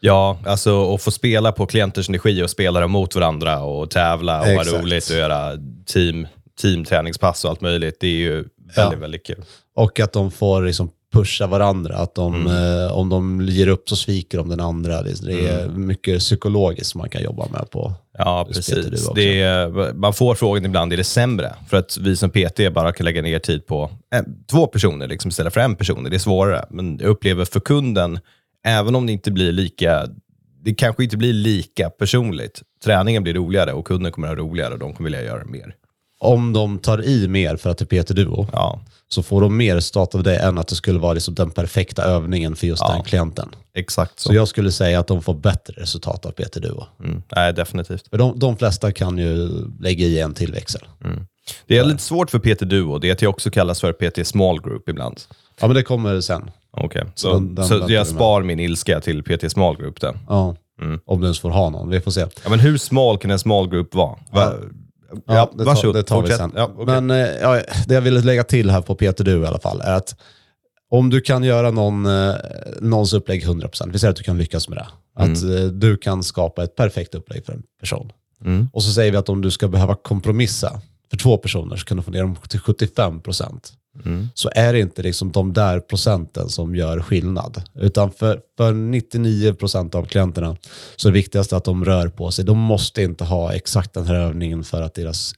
Ja, 0.00 0.38
alltså 0.46 0.94
att 0.94 1.02
få 1.02 1.10
spela 1.10 1.52
på 1.52 1.66
klienters 1.66 2.08
energi 2.08 2.42
och 2.42 2.50
spela 2.50 2.80
dem 2.80 2.90
mot 2.90 3.14
varandra 3.14 3.62
och 3.62 3.90
tävla 3.90 4.40
och 4.40 4.46
ha 4.46 4.64
roligt 4.64 5.10
och 5.10 5.16
göra 5.16 5.52
team, 5.86 6.26
teamträningspass 6.62 7.44
och 7.44 7.50
allt 7.50 7.60
möjligt. 7.60 7.96
Det 8.00 8.06
är 8.06 8.10
ju 8.10 8.34
väldigt, 8.34 8.76
Ja. 8.76 8.90
väldigt 8.96 9.26
kul. 9.26 9.44
Och 9.76 10.00
att 10.00 10.12
de 10.12 10.30
får 10.30 10.62
liksom 10.62 10.90
pusha 11.12 11.46
varandra. 11.46 11.96
Att 11.96 12.14
de, 12.14 12.34
Mm. 12.34 12.46
eh, 12.86 12.92
om 12.92 13.08
de 13.08 13.40
ger 13.48 13.66
upp 13.68 13.88
så 13.88 13.96
sviker 13.96 14.38
de 14.38 14.48
den 14.48 14.60
andra. 14.60 15.02
Det, 15.02 15.26
det 15.26 15.46
är 15.48 15.64
Mm. 15.64 15.86
mycket 15.86 16.18
psykologiskt 16.18 16.94
man 16.94 17.08
kan 17.08 17.22
jobba 17.22 17.46
med 17.52 17.70
på. 17.70 17.92
Ja, 18.18 18.44
precis. 18.52 19.08
Det 19.14 19.40
är, 19.40 19.92
man 19.92 20.12
får 20.14 20.34
frågan 20.34 20.64
ibland, 20.64 20.92
är 20.92 20.96
det 20.96 21.04
sämre? 21.04 21.54
För 21.68 21.76
att 21.76 21.98
vi 22.00 22.16
som 22.16 22.30
PT 22.30 22.70
bara 22.74 22.92
kan 22.92 23.04
lägga 23.04 23.22
ner 23.22 23.38
tid 23.38 23.66
på 23.66 23.90
en, 24.14 24.44
två 24.50 24.66
personer 24.66 25.08
liksom, 25.08 25.28
istället 25.28 25.54
för 25.54 25.60
en 25.60 25.76
person. 25.76 26.04
Det 26.10 26.16
är 26.16 26.18
svårare. 26.18 26.64
Men 26.70 26.98
jag 26.98 27.08
upplever 27.08 27.44
för 27.44 27.60
kunden, 27.60 28.18
även 28.66 28.94
om 28.94 29.06
det 29.06 29.12
inte 29.12 29.30
blir 29.30 29.52
lika, 29.52 30.06
det 30.64 30.74
kanske 30.74 31.04
inte 31.04 31.16
blir 31.16 31.32
lika 31.32 31.90
personligt. 31.90 32.62
Träningen 32.84 33.22
blir 33.22 33.34
roligare 33.34 33.72
och 33.72 33.86
kunden 33.86 34.12
kommer 34.12 34.28
att 34.28 34.38
ha 34.38 34.44
roligare 34.44 34.72
och 34.72 34.78
de 34.78 34.94
kommer 34.94 35.10
vilja 35.10 35.24
göra 35.24 35.44
mer. 35.44 35.74
Om 36.22 36.52
de 36.52 36.78
tar 36.78 37.04
i 37.04 37.28
mer 37.28 37.56
för 37.56 37.70
att 37.70 37.78
det 37.78 37.92
är 37.92 38.02
PT 38.02 38.08
Duo 38.14 38.46
Ja, 38.52 38.80
så 39.08 39.22
får 39.22 39.40
de 39.40 39.56
mer 39.56 39.80
stat 39.80 40.14
av 40.14 40.22
det 40.22 40.36
än 40.36 40.58
att 40.58 40.68
det 40.68 40.74
skulle 40.74 40.98
vara 40.98 41.12
liksom 41.12 41.34
den 41.34 41.50
perfekta 41.50 42.02
övningen 42.04 42.56
för 42.56 42.66
just 42.66 42.82
Ja. 42.86 42.92
den 42.94 43.02
klienten. 43.02 43.48
exakt 43.74 44.20
så. 44.20 44.28
Så 44.28 44.34
jag 44.34 44.48
skulle 44.48 44.72
säga 44.72 45.00
att 45.00 45.06
de 45.06 45.22
får 45.22 45.34
bättre 45.34 45.74
resultat 45.82 46.26
av 46.26 46.30
PT 46.30 46.54
Duo. 46.60 46.84
Mm. 47.04 47.22
Nej, 47.36 47.52
definitivt. 47.54 48.08
För 48.08 48.18
de, 48.18 48.38
de 48.38 48.56
flesta 48.56 48.92
kan 48.92 49.18
ju 49.18 49.48
lägga 49.80 50.06
i 50.06 50.20
en 50.20 50.34
till 50.34 50.52
växel. 50.52 50.80
Det 51.66 51.78
är 51.78 51.84
lite 51.84 52.02
svårt 52.02 52.30
för 52.30 52.38
PT 52.38 52.60
Duo, 52.64 52.98
det 52.98 53.08
är 53.08 53.12
att 53.12 53.22
jag 53.22 53.30
också 53.30 53.50
kallas 53.50 53.80
för 53.80 53.92
PT 53.92 54.26
Small 54.28 54.60
Group 54.62 54.88
ibland. 54.88 55.20
Ja, 55.60 55.66
men 55.66 55.76
det 55.76 55.82
kommer 55.82 56.20
sen. 56.20 56.50
Okej, 56.72 57.04
Så 57.14 57.28
så, 57.28 57.34
den- 57.34 57.54
den 57.54 57.64
så 57.68 57.84
jag 57.88 58.06
spar 58.06 58.42
min 58.42 58.60
ilska 58.60 59.00
till 59.00 59.22
PT 59.22 59.50
Small 59.52 59.76
Group 59.76 60.00
den. 60.00 60.18
Ja. 60.28 60.56
Mm. 60.82 61.00
Om 61.06 61.20
du 61.20 61.26
ens 61.26 61.40
får 61.40 61.50
ha 61.50 61.70
någon. 61.70 61.88
Vi 61.90 62.00
får 62.00 62.10
se. 62.10 62.20
Ja, 62.44 62.50
men 62.50 62.58
hur 62.60 62.78
smal 62.78 63.18
kan 63.18 63.30
en 63.30 63.38
small 63.38 63.68
group 63.68 63.94
vara? 63.94 64.16
Va? 64.30 64.52
Ja, 65.26 65.50
det, 65.58 65.64
varsågod. 65.64 65.94
tar, 65.94 65.98
det 65.98 66.02
tar 66.02 66.16
vi 66.16 66.28
Fortsätt. 66.28 66.38
sen. 66.38 66.52
Ja, 66.56 66.70
okej. 66.74 66.86
Men 66.86 67.10
eh, 67.10 67.16
ja, 67.16 67.62
det 67.86 67.94
jag 67.94 68.00
ville 68.00 68.20
lägga 68.20 68.44
till 68.44 68.70
här 68.70 68.80
på 68.80 68.94
Peter 68.94 69.24
Du 69.24 69.42
i 69.42 69.46
alla 69.46 69.58
fall 69.58 69.80
är 69.80 69.94
att 69.94 70.16
om 70.90 71.10
du 71.10 71.20
kan 71.20 71.44
göra 71.44 71.70
någon, 71.70 72.06
eh, 72.06 72.34
någons 72.80 73.12
upplägg 73.12 73.46
100%, 73.46 73.92
vi 73.92 73.98
säger 73.98 74.10
att 74.10 74.16
du 74.16 74.22
kan 74.22 74.38
lyckas 74.38 74.68
med 74.68 74.78
det. 74.78 74.86
Att 75.14 75.42
eh, 75.42 75.64
du 75.72 75.96
kan 75.96 76.22
skapa 76.22 76.64
ett 76.64 76.76
perfekt 76.76 77.14
upplägg 77.14 77.46
för 77.46 77.52
en 77.52 77.62
person. 77.80 78.12
Mm. 78.44 78.68
Och 78.72 78.82
så 78.82 78.92
säger 78.92 79.10
vi 79.12 79.16
att 79.16 79.28
om 79.28 79.40
du 79.42 79.50
ska 79.50 79.68
behöva 79.68 79.94
kompromissa 79.94 80.80
för 81.10 81.16
två 81.16 81.36
personer 81.36 81.76
så 81.76 81.84
kan 81.84 81.96
du 81.96 82.02
få 82.02 82.10
ner 82.10 82.22
dem 82.22 82.36
till 82.48 82.60
75%. 82.60 83.72
Mm. 84.04 84.28
Så 84.34 84.50
är 84.54 84.72
det 84.72 84.80
inte 84.80 85.02
liksom 85.02 85.32
de 85.32 85.52
där 85.52 85.80
procenten 85.80 86.48
som 86.48 86.74
gör 86.74 87.00
skillnad. 87.00 87.62
Utan 87.74 88.10
för, 88.10 88.40
för 88.56 88.72
99% 88.72 89.96
av 89.96 90.04
klienterna 90.04 90.56
så 90.96 91.08
är 91.08 91.12
det 91.12 91.18
viktigaste 91.18 91.56
att 91.56 91.64
de 91.64 91.84
rör 91.84 92.08
på 92.08 92.30
sig. 92.30 92.44
De 92.44 92.58
måste 92.58 93.02
inte 93.02 93.24
ha 93.24 93.52
exakt 93.52 93.94
den 93.94 94.06
här 94.06 94.14
övningen 94.14 94.64
för 94.64 94.82
att 94.82 94.94
deras 94.94 95.32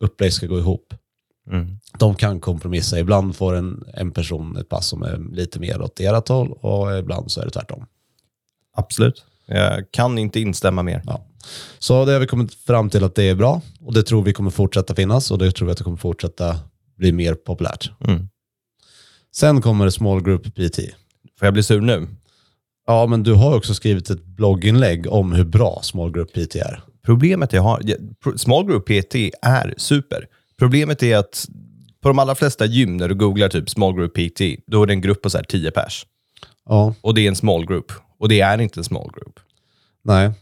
upplägg 0.00 0.32
ska 0.32 0.46
gå 0.46 0.58
ihop. 0.58 0.94
Mm. 1.50 1.78
De 1.98 2.14
kan 2.14 2.40
kompromissa. 2.40 2.98
Ibland 2.98 3.36
får 3.36 3.54
en, 3.54 3.84
en 3.94 4.12
person 4.12 4.56
ett 4.56 4.68
pass 4.68 4.86
som 4.86 5.02
är 5.02 5.34
lite 5.34 5.60
mer 5.60 5.82
åt 5.82 6.00
ert 6.00 6.28
håll 6.28 6.52
och 6.52 6.98
ibland 6.98 7.30
så 7.30 7.40
är 7.40 7.44
det 7.44 7.50
tvärtom. 7.50 7.86
Absolut. 8.76 9.24
Jag 9.46 9.90
kan 9.90 10.18
inte 10.18 10.40
instämma 10.40 10.82
mer. 10.82 11.02
Ja. 11.06 11.24
Så 11.78 12.04
det 12.04 12.12
har 12.12 12.20
vi 12.20 12.26
kommit 12.26 12.54
fram 12.54 12.90
till 12.90 13.04
att 13.04 13.14
det 13.14 13.24
är 13.24 13.34
bra 13.34 13.62
och 13.84 13.94
det 13.94 14.02
tror 14.02 14.22
vi 14.22 14.32
kommer 14.32 14.50
fortsätta 14.50 14.94
finnas 14.94 15.30
och 15.30 15.38
det 15.38 15.52
tror 15.52 15.66
vi 15.66 15.72
att 15.72 15.78
det 15.78 15.84
kommer 15.84 15.96
fortsätta 15.96 16.56
bli 16.98 17.12
mer 17.12 17.34
populärt. 17.34 17.90
Mm. 18.08 18.28
Sen 19.36 19.62
kommer 19.62 19.90
Small 19.90 20.22
Group 20.22 20.42
PT. 20.54 20.78
Får 21.38 21.46
jag 21.46 21.52
bli 21.54 21.62
sur 21.62 21.80
nu? 21.80 22.08
Ja, 22.86 23.06
men 23.06 23.22
du 23.22 23.34
har 23.34 23.56
också 23.56 23.74
skrivit 23.74 24.10
ett 24.10 24.24
blogginlägg 24.24 25.06
om 25.12 25.32
hur 25.32 25.44
bra 25.44 25.80
small 25.82 26.12
group 26.12 26.32
PT 26.32 26.56
är. 26.56 26.82
Problemet 27.04 27.52
jag 27.52 27.62
har, 27.62 27.82
small 28.36 28.66
group 28.66 28.84
PT 28.86 29.14
är 29.42 29.74
super. 29.76 30.26
Problemet 30.58 31.02
är 31.02 31.16
att 31.16 31.46
på 32.00 32.08
de 32.08 32.18
allra 32.18 32.34
flesta 32.34 32.66
gym, 32.66 32.96
när 32.96 33.08
du 33.08 33.14
googlar 33.14 33.48
typ 33.48 33.70
small 33.70 33.94
group 33.94 34.14
PT, 34.14 34.40
då 34.66 34.82
är 34.82 34.86
det 34.86 34.92
en 34.92 35.00
grupp 35.00 35.22
på 35.22 35.30
så 35.30 35.38
här 35.38 35.44
10 35.44 35.70
pers. 35.70 36.06
Ja, 36.68 36.94
Och 37.00 37.14
det 37.14 37.20
är 37.20 37.28
en 37.28 37.36
small 37.36 37.66
group. 37.66 37.92
Och 38.18 38.28
det 38.28 38.40
är 38.40 38.60
inte 38.60 38.80
en 38.80 38.84
small 38.84 39.10
group. 39.14 39.40
nej. 40.04 40.32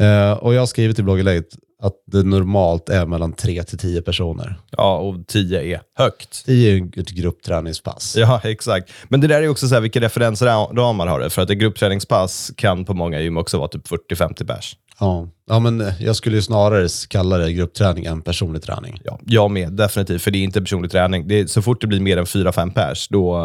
Eh, 0.00 0.32
och 0.32 0.54
jag 0.54 0.60
har 0.60 0.66
skrivit 0.66 0.98
i 0.98 1.02
blogginlägget 1.02 1.56
att 1.82 1.94
det 2.06 2.22
normalt 2.22 2.88
är 2.88 3.06
mellan 3.06 3.32
3 3.32 3.62
till 3.62 3.78
10 3.78 4.02
personer. 4.02 4.60
Ja, 4.70 4.98
och 4.98 5.26
10 5.26 5.62
är 5.62 5.80
högt. 5.94 6.46
10 6.46 6.70
är 6.70 6.74
ju 6.74 6.90
ett 7.00 7.10
gruppträningspass. 7.10 8.16
Ja, 8.18 8.40
exakt. 8.44 8.92
Men 9.08 9.20
det 9.20 9.26
där 9.26 9.42
är 9.42 9.48
också 9.48 9.68
så 9.68 9.74
här, 9.74 9.82
vilka 9.82 10.00
referensramar 10.00 11.06
har 11.06 11.20
det? 11.20 11.30
För 11.30 11.42
att 11.42 11.50
ett 11.50 11.58
gruppträningspass 11.58 12.52
kan 12.56 12.84
på 12.84 12.94
många 12.94 13.20
gym 13.20 13.36
också 13.36 13.58
vara 13.58 13.68
typ 13.68 13.88
40-50 13.88 14.46
pers. 14.46 14.76
Ja. 15.00 15.28
ja, 15.46 15.58
men 15.58 15.92
jag 16.00 16.16
skulle 16.16 16.36
ju 16.36 16.42
snarare 16.42 16.88
kalla 17.08 17.38
det 17.38 17.52
gruppträning 17.52 18.04
än 18.04 18.22
personlig 18.22 18.62
träning. 18.62 19.00
Ja, 19.04 19.20
jag 19.26 19.50
med, 19.50 19.72
definitivt. 19.72 20.22
För 20.22 20.30
det 20.30 20.38
är 20.38 20.44
inte 20.44 20.60
personlig 20.60 20.90
träning. 20.90 21.28
Det 21.28 21.40
är, 21.40 21.46
så 21.46 21.62
fort 21.62 21.80
det 21.80 21.86
blir 21.86 22.00
mer 22.00 22.16
än 22.16 22.24
4-5 22.24 22.72
pers, 22.72 23.08
då 23.08 23.36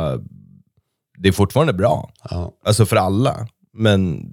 det 1.17 1.27
är 1.27 1.33
fortfarande 1.33 1.73
bra. 1.73 2.11
Ja. 2.29 2.53
Alltså 2.65 2.85
för 2.85 2.95
alla. 2.95 3.47
Men 3.73 4.31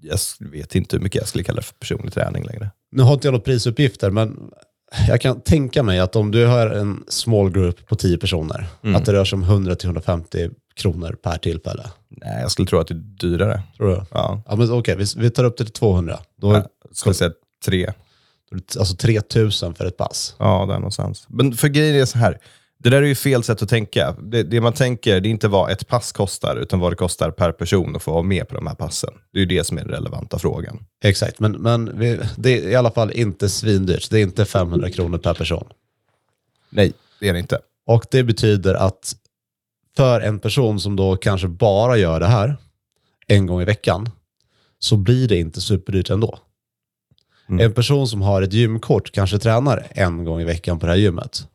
jag 0.00 0.18
vet 0.50 0.74
inte 0.74 0.96
hur 0.96 1.02
mycket 1.02 1.18
jag 1.20 1.28
skulle 1.28 1.44
kalla 1.44 1.56
det 1.56 1.62
för 1.62 1.74
personlig 1.74 2.12
träning 2.12 2.44
längre. 2.44 2.70
Nu 2.94 3.02
har 3.02 3.14
inte 3.14 3.26
jag 3.26 3.32
några 3.32 3.44
prisuppgifter, 3.44 4.10
men 4.10 4.50
jag 5.08 5.20
kan 5.20 5.40
tänka 5.40 5.82
mig 5.82 5.98
att 5.98 6.16
om 6.16 6.30
du 6.30 6.46
har 6.46 6.70
en 6.70 7.04
small 7.08 7.50
group 7.50 7.86
på 7.86 7.96
10 7.96 8.18
personer, 8.18 8.66
att 8.96 9.04
det 9.04 9.12
rör 9.12 9.24
sig 9.24 9.36
om 9.36 9.44
100-150 9.44 10.54
kronor 10.76 11.16
per 11.22 11.38
tillfälle. 11.38 11.82
Nej, 12.08 12.40
jag 12.40 12.50
skulle 12.50 12.68
tro 12.68 12.78
att 12.78 12.88
det 12.88 12.94
är 12.94 13.28
dyrare. 13.28 13.62
Tror 13.76 13.88
du? 13.88 14.02
Ja, 14.10 14.42
Ja, 14.46 14.56
men 14.56 14.72
okej, 14.72 14.96
vi, 14.96 15.04
vi 15.16 15.30
tar 15.30 15.44
upp 15.44 15.56
det 15.56 15.64
till 15.64 15.72
200. 15.72 16.18
Då 16.40 16.50
är 16.52 16.54
jag 16.54 16.66
skulle 16.96 17.14
säga 17.14 17.30
tre. 17.64 17.92
det 18.50 18.76
alltså 18.78 18.96
3000 18.96 19.74
för 19.74 19.86
ett 19.86 19.96
pass. 19.96 20.36
Ja, 20.38 20.66
där 20.68 20.74
någonstans. 20.74 21.26
Men 21.28 21.52
för 21.52 21.68
grejen 21.68 21.96
är 21.96 22.04
så 22.04 22.18
här. 22.18 22.38
Det 22.84 22.90
där 22.90 23.02
är 23.02 23.06
ju 23.06 23.14
fel 23.14 23.42
sätt 23.42 23.62
att 23.62 23.68
tänka. 23.68 24.16
Det, 24.22 24.42
det 24.42 24.60
man 24.60 24.72
tänker 24.72 25.20
det 25.20 25.28
är 25.28 25.30
inte 25.30 25.48
vad 25.48 25.70
ett 25.70 25.88
pass 25.88 26.12
kostar, 26.12 26.56
utan 26.56 26.80
vad 26.80 26.92
det 26.92 26.96
kostar 26.96 27.30
per 27.30 27.52
person 27.52 27.96
att 27.96 28.02
få 28.02 28.12
vara 28.12 28.22
med 28.22 28.48
på 28.48 28.54
de 28.54 28.66
här 28.66 28.74
passen. 28.74 29.10
Det 29.32 29.38
är 29.38 29.40
ju 29.40 29.46
det 29.46 29.64
som 29.64 29.78
är 29.78 29.82
den 29.82 29.90
relevanta 29.90 30.38
frågan. 30.38 30.84
Exakt, 31.04 31.40
men, 31.40 31.52
men 31.52 31.98
vi, 31.98 32.20
det 32.36 32.58
är 32.58 32.68
i 32.68 32.74
alla 32.74 32.90
fall 32.90 33.12
inte 33.12 33.48
svindyrt. 33.48 34.10
Det 34.10 34.18
är 34.18 34.22
inte 34.22 34.44
500 34.44 34.90
kronor 34.90 35.18
per 35.18 35.34
person. 35.34 35.64
Nej, 36.70 36.92
det 37.20 37.28
är 37.28 37.32
det 37.32 37.38
inte. 37.38 37.58
Och 37.86 38.06
det 38.10 38.22
betyder 38.22 38.74
att 38.74 39.16
för 39.96 40.20
en 40.20 40.38
person 40.38 40.80
som 40.80 40.96
då 40.96 41.16
kanske 41.16 41.48
bara 41.48 41.96
gör 41.96 42.20
det 42.20 42.26
här 42.26 42.56
en 43.26 43.46
gång 43.46 43.62
i 43.62 43.64
veckan 43.64 44.10
så 44.78 44.96
blir 44.96 45.28
det 45.28 45.36
inte 45.36 45.60
superdyrt 45.60 46.10
ändå. 46.10 46.38
Mm. 47.48 47.66
En 47.66 47.72
person 47.72 48.08
som 48.08 48.22
har 48.22 48.42
ett 48.42 48.52
gymkort 48.52 49.12
kanske 49.12 49.38
tränar 49.38 49.86
en 49.90 50.24
gång 50.24 50.40
i 50.40 50.44
veckan 50.44 50.78
på 50.78 50.86
det 50.86 50.92
här 50.92 50.98
gymmet. 50.98 51.48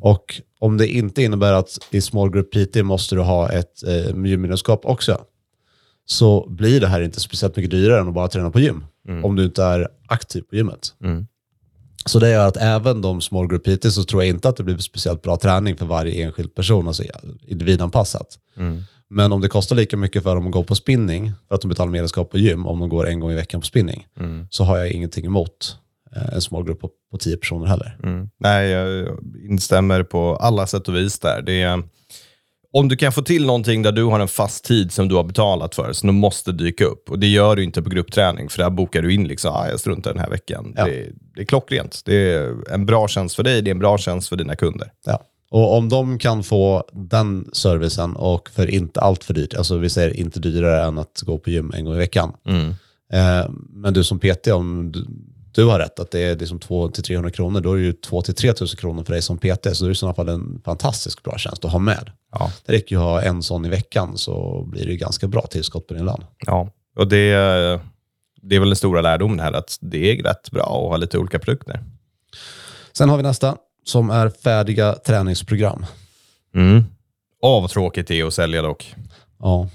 Och 0.00 0.40
om 0.58 0.76
det 0.76 0.88
inte 0.88 1.22
innebär 1.22 1.52
att 1.52 1.78
i 1.90 2.00
small 2.00 2.30
group 2.30 2.50
PT 2.50 2.76
måste 2.84 3.14
du 3.14 3.20
ha 3.20 3.50
ett 3.50 3.82
eh, 3.82 4.26
gymmedlemskap 4.26 4.80
också, 4.84 5.20
så 6.04 6.46
blir 6.48 6.80
det 6.80 6.86
här 6.86 7.00
inte 7.00 7.20
speciellt 7.20 7.56
mycket 7.56 7.70
dyrare 7.70 8.00
än 8.00 8.08
att 8.08 8.14
bara 8.14 8.28
träna 8.28 8.50
på 8.50 8.60
gym. 8.60 8.84
Om 9.24 9.36
du 9.36 9.44
inte 9.44 9.64
är 9.64 9.88
aktiv 10.06 10.42
på 10.42 10.56
gymmet. 10.56 10.94
Mm. 11.04 11.26
Så 12.06 12.18
det 12.18 12.30
gör 12.30 12.48
att 12.48 12.56
även 12.56 13.00
de 13.02 13.20
small 13.20 13.48
group 13.48 13.64
PT 13.64 13.92
så 13.92 14.04
tror 14.04 14.22
jag 14.22 14.28
inte 14.28 14.48
att 14.48 14.56
det 14.56 14.62
blir 14.64 14.78
speciellt 14.78 15.22
bra 15.22 15.36
träning 15.36 15.76
för 15.76 15.86
varje 15.86 16.24
enskild 16.24 16.54
person, 16.54 16.86
alltså 16.88 17.02
individanpassat. 17.46 18.38
Men 19.08 19.32
om 19.32 19.40
det 19.40 19.48
kostar 19.48 19.76
lika 19.76 19.96
mycket 19.96 20.22
för 20.22 20.34
dem 20.34 20.46
att 20.46 20.52
gå 20.52 20.64
på 20.64 20.74
spinning, 20.74 21.32
för 21.48 21.54
att 21.54 21.60
de 21.60 21.68
betalar 21.68 21.92
medlemskap 21.92 22.30
på 22.30 22.38
gym, 22.38 22.66
om 22.66 22.80
de 22.80 22.88
går 22.88 23.08
en 23.08 23.20
gång 23.20 23.30
i 23.30 23.34
veckan 23.34 23.60
på 23.60 23.66
spinning, 23.66 24.06
så 24.50 24.64
har 24.64 24.78
jag 24.78 24.90
ingenting 24.90 25.26
emot 25.26 25.78
en 26.32 26.40
small 26.40 26.64
group 26.64 26.80
på, 26.80 26.90
på 27.10 27.18
tio 27.18 27.36
personer 27.36 27.66
heller. 27.66 27.98
Mm. 28.02 28.28
Nej, 28.38 28.68
jag 28.68 29.08
instämmer 29.50 30.02
på 30.02 30.36
alla 30.36 30.66
sätt 30.66 30.88
och 30.88 30.96
vis 30.96 31.18
där. 31.18 31.42
Det 31.42 31.62
är, 31.62 31.82
om 32.72 32.88
du 32.88 32.96
kan 32.96 33.12
få 33.12 33.22
till 33.22 33.46
någonting 33.46 33.82
där 33.82 33.92
du 33.92 34.04
har 34.04 34.20
en 34.20 34.28
fast 34.28 34.64
tid 34.64 34.92
som 34.92 35.08
du 35.08 35.14
har 35.14 35.24
betalat 35.24 35.74
för, 35.74 35.92
som 35.92 36.06
du 36.06 36.12
måste 36.12 36.52
dyka 36.52 36.84
upp. 36.84 37.10
Och 37.10 37.18
det 37.18 37.26
gör 37.26 37.56
du 37.56 37.64
inte 37.64 37.82
på 37.82 37.90
gruppträning, 37.90 38.48
för 38.48 38.62
där 38.62 38.70
bokar 38.70 39.02
du 39.02 39.14
in 39.14 39.28
liksom, 39.28 39.54
ah, 39.54 39.68
jag 39.68 39.80
struntar 39.80 40.10
den 40.10 40.20
här 40.20 40.30
veckan. 40.30 40.72
Ja. 40.76 40.84
Det, 40.84 41.12
det 41.34 41.40
är 41.40 41.44
klockrent. 41.44 42.02
Det 42.04 42.32
är 42.32 42.54
en 42.70 42.86
bra 42.86 43.08
tjänst 43.08 43.36
för 43.36 43.42
dig, 43.42 43.62
det 43.62 43.70
är 43.70 43.74
en 43.74 43.78
bra 43.78 43.98
tjänst 43.98 44.28
för 44.28 44.36
dina 44.36 44.56
kunder. 44.56 44.90
Ja. 45.06 45.22
Och 45.50 45.76
om 45.76 45.88
de 45.88 46.18
kan 46.18 46.42
få 46.42 46.84
den 46.92 47.48
servicen 47.52 48.16
och 48.16 48.50
för 48.50 48.70
inte 48.70 49.00
allt 49.00 49.24
för 49.24 49.34
dyrt, 49.34 49.54
alltså 49.54 49.76
vi 49.76 49.90
säger 49.90 50.16
inte 50.16 50.40
dyrare 50.40 50.84
än 50.84 50.98
att 50.98 51.22
gå 51.26 51.38
på 51.38 51.50
gym 51.50 51.72
en 51.74 51.84
gång 51.84 51.94
i 51.94 51.98
veckan. 51.98 52.32
Eh, 53.12 53.50
men 53.70 53.94
du 53.94 54.04
som 54.04 54.18
PT, 54.18 54.46
om 54.46 54.92
du, 54.92 55.06
du 55.56 55.64
har 55.64 55.78
rätt 55.78 56.00
att 56.00 56.10
det 56.10 56.20
är 56.20 56.36
liksom 56.36 56.58
200-300 56.58 57.30
kronor, 57.30 57.60
då 57.60 57.72
är 57.72 57.76
det 57.76 57.82
ju 57.82 57.92
2-3 57.92 58.52
tusen 58.52 58.78
kronor 58.78 59.04
för 59.04 59.12
dig 59.12 59.22
som 59.22 59.38
PT, 59.38 59.76
så 59.76 59.84
det 59.84 59.88
är 59.88 59.90
i 59.90 59.94
sådana 59.94 60.14
fall 60.14 60.28
en 60.28 60.62
fantastiskt 60.64 61.22
bra 61.22 61.38
tjänst 61.38 61.64
att 61.64 61.72
ha 61.72 61.78
med. 61.78 62.10
Ja. 62.32 62.52
Det 62.66 62.72
räcker 62.72 62.96
ju 62.96 63.02
att 63.02 63.08
ha 63.08 63.22
en 63.22 63.42
sån 63.42 63.64
i 63.64 63.68
veckan 63.68 64.18
så 64.18 64.64
blir 64.66 64.84
det 64.84 64.90
ju 64.90 64.96
ganska 64.96 65.26
bra 65.26 65.46
tillskott 65.46 65.86
på 65.86 65.94
din 65.94 66.04
lön. 66.04 66.24
Ja, 66.46 66.70
och 66.96 67.08
det, 67.08 67.30
det 68.42 68.56
är 68.56 68.60
väl 68.60 68.68
den 68.68 68.76
stora 68.76 69.00
lärdomen 69.00 69.40
här, 69.40 69.52
att 69.52 69.78
det 69.80 70.10
är 70.10 70.22
rätt 70.22 70.50
bra 70.50 70.62
att 70.62 70.90
ha 70.90 70.96
lite 70.96 71.18
olika 71.18 71.38
produkter. 71.38 71.80
Sen 72.92 73.08
har 73.08 73.16
vi 73.16 73.22
nästa, 73.22 73.56
som 73.84 74.10
är 74.10 74.28
färdiga 74.28 74.92
träningsprogram. 74.92 75.86
Mm. 76.54 76.84
Åh, 77.42 77.60
vad 77.60 77.70
tråkigt 77.70 78.08
det 78.08 78.20
är 78.20 78.24
att 78.24 78.34
sälja 78.34 78.62
dock. 78.62 78.94
Ja, 79.38 79.68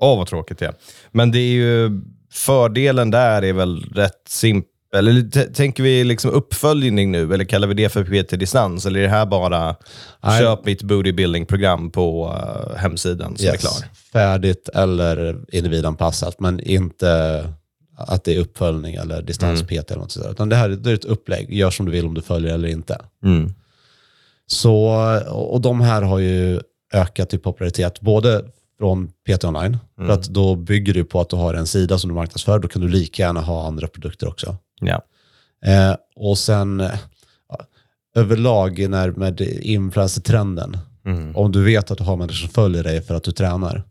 Åh, 0.00 0.18
vad 0.18 0.26
tråkigt 0.26 0.58
det 0.58 0.66
är. 0.66 0.74
Men 1.10 1.30
det 1.30 1.38
är 1.38 1.52
ju, 1.52 2.00
fördelen 2.32 3.10
där 3.10 3.42
är 3.42 3.52
väl 3.52 3.84
rätt 3.94 4.22
simpel. 4.28 4.73
Eller 4.94 5.52
tänker 5.52 5.82
vi 5.82 6.04
liksom 6.04 6.30
uppföljning 6.30 7.12
nu, 7.12 7.34
eller 7.34 7.44
kallar 7.44 7.68
vi 7.68 7.74
det 7.74 7.88
för 7.88 8.04
PT-distans? 8.04 8.86
Eller 8.86 9.00
är 9.00 9.04
det 9.04 9.08
här 9.08 9.26
bara 9.26 9.76
Nej. 10.22 10.40
köp 10.40 10.64
mitt 10.64 10.82
bodybuilding-program 10.82 11.90
på 11.90 12.26
uh, 12.26 12.76
hemsidan 12.76 13.36
som 13.36 13.48
är 13.48 13.56
klar? 13.56 13.72
Färdigt 14.12 14.68
eller 14.68 15.36
individanpassat, 15.52 16.40
men 16.40 16.60
inte 16.60 17.44
att 17.96 18.24
det 18.24 18.34
är 18.34 18.40
uppföljning 18.40 18.94
eller 18.94 19.22
distans-PT 19.22 19.90
eller 19.90 20.00
något 20.00 20.12
sådär. 20.12 20.30
Utan 20.30 20.48
det 20.48 20.56
här 20.56 20.68
det 20.68 20.90
är 20.90 20.94
ett 20.94 21.04
upplägg, 21.04 21.54
gör 21.54 21.70
som 21.70 21.86
du 21.86 21.92
vill 21.92 22.06
om 22.06 22.14
du 22.14 22.22
följer 22.22 22.54
eller 22.54 22.68
inte. 22.68 22.98
Mm. 23.24 23.54
Så, 24.46 24.86
och 25.30 25.60
de 25.60 25.80
här 25.80 26.02
har 26.02 26.18
ju 26.18 26.60
ökat 26.92 27.34
i 27.34 27.38
popularitet, 27.38 28.00
både 28.00 28.44
från 28.78 29.08
PT 29.08 29.44
Online, 29.44 29.78
för 29.96 30.08
att 30.08 30.24
då 30.24 30.56
bygger 30.56 30.94
du 30.94 31.04
på 31.04 31.20
att 31.20 31.28
du 31.28 31.36
har 31.36 31.54
en 31.54 31.66
sida 31.66 31.98
som 31.98 32.08
du 32.08 32.14
marknadsför, 32.14 32.58
då 32.58 32.68
kan 32.68 32.82
du 32.82 32.88
lika 32.88 33.22
gärna 33.22 33.40
ha 33.40 33.66
andra 33.66 33.86
produkter 33.86 34.28
också. 34.28 34.56
Ja. 34.86 35.02
Eh, 35.70 35.96
och 36.16 36.38
sen 36.38 36.80
eh, 36.80 36.90
överlag 38.16 38.88
när 38.90 39.10
med 39.10 39.40
influencer-trenden, 39.40 40.76
Mm. 41.06 41.36
om 41.36 41.52
du 41.52 41.64
vet 41.64 41.90
att 41.90 41.98
du 41.98 42.04
har 42.04 42.16
människor 42.16 42.34
som 42.36 42.48
följer 42.48 42.82
dig 42.82 43.02
för 43.02 43.14
att 43.14 43.24
du 43.24 43.32
tränar, 43.32 43.82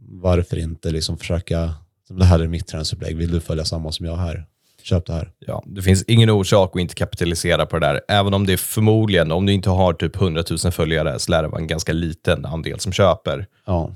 varför 0.00 0.58
inte 0.58 0.90
liksom 0.90 1.18
försöka, 1.18 1.74
det 2.08 2.24
här 2.24 2.40
är 2.40 2.48
mitt 2.48 2.66
träningsupplägg, 2.66 3.16
vill 3.16 3.30
du 3.30 3.40
följa 3.40 3.64
samma 3.64 3.92
som 3.92 4.06
jag 4.06 4.16
här? 4.16 4.46
Köp 4.82 5.06
det 5.06 5.12
här. 5.12 5.30
Ja, 5.38 5.62
det 5.66 5.82
finns 5.82 6.02
ingen 6.02 6.30
orsak 6.30 6.70
att 6.74 6.80
inte 6.80 6.94
kapitalisera 6.94 7.66
på 7.66 7.78
det 7.78 7.86
där. 7.86 8.00
Även 8.08 8.34
om 8.34 8.46
det 8.46 8.52
är 8.52 8.56
förmodligen, 8.56 9.32
om 9.32 9.46
du 9.46 9.52
inte 9.52 9.70
har 9.70 9.92
typ 9.92 10.16
100 10.16 10.44
000 10.64 10.72
följare, 10.72 11.18
så 11.18 11.30
lär 11.30 11.42
det 11.42 11.48
vara 11.48 11.60
en 11.60 11.66
ganska 11.66 11.92
liten 11.92 12.44
andel 12.44 12.80
som 12.80 12.92
köper. 12.92 13.46
Ja. 13.66 13.90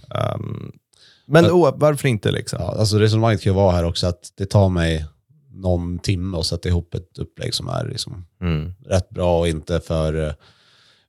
Men 1.27 1.47
oh, 1.47 1.71
varför 1.77 2.09
inte 2.09 2.31
liksom? 2.33 2.59
Ja, 2.63 2.75
alltså 2.79 2.99
resonemanget 2.99 3.43
kan 3.43 3.53
ju 3.53 3.57
vara 3.57 3.73
här 3.73 3.85
också 3.85 4.07
att 4.07 4.33
det 4.37 4.47
tar 4.47 4.69
mig 4.69 5.05
någon 5.53 5.99
timme 5.99 6.39
att 6.39 6.47
sätta 6.47 6.69
ihop 6.69 6.95
ett 6.95 7.19
upplägg 7.19 7.55
som 7.55 7.69
är 7.69 7.89
liksom 7.89 8.27
Mm. 8.41 8.75
rätt 8.87 9.11
bra 9.11 9.39
och 9.41 9.49
inte 9.49 9.81
för 9.81 10.27
eh, 10.29 10.33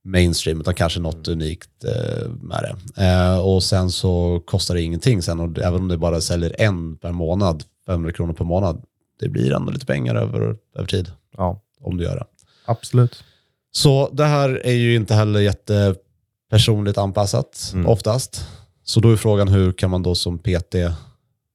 mainstream, 0.04 0.62
utan 0.62 0.74
kanske 0.74 1.00
något 1.00 1.28
unikt 1.28 1.84
eh, 1.84 2.30
med 2.30 2.76
det. 2.96 3.04
Eh, 3.06 3.40
och 3.40 3.64
sen 3.64 3.92
så 3.92 4.42
kostar 4.46 4.76
det 4.76 4.82
ingenting 4.82 5.22
sen, 5.22 5.40
och 5.40 5.58
även 5.60 5.80
om 5.82 5.88
det 5.88 5.98
bara 5.98 6.22
säljer 6.22 6.56
en 6.62 6.98
per 6.98 7.12
månad, 7.12 7.64
500 7.86 8.12
kronor 8.12 8.34
per 8.34 8.46
månad, 8.46 8.84
det 9.20 9.30
blir 9.30 9.54
ändå 9.54 9.72
lite 9.72 9.86
pengar 9.86 10.16
över, 10.16 10.58
över 10.76 10.88
tid 10.88 11.12
Ja, 11.38 11.62
om 11.82 11.98
du 11.98 12.04
gör 12.04 12.16
det. 12.16 12.26
absolut. 12.66 13.24
Så 13.72 14.10
det 14.14 14.26
här 14.26 14.62
är 14.66 14.74
ju 14.74 14.96
inte 14.96 15.14
heller 15.16 15.40
jättepersonligt 15.40 16.98
anpassat 16.98 17.74
oftast. 17.88 18.48
Så 18.84 19.00
då 19.00 19.12
är 19.12 19.16
frågan 19.16 19.48
hur 19.48 19.72
kan 19.72 19.90
man 19.90 20.04
då 20.04 20.16
som 20.16 20.40
PT, 20.40 20.76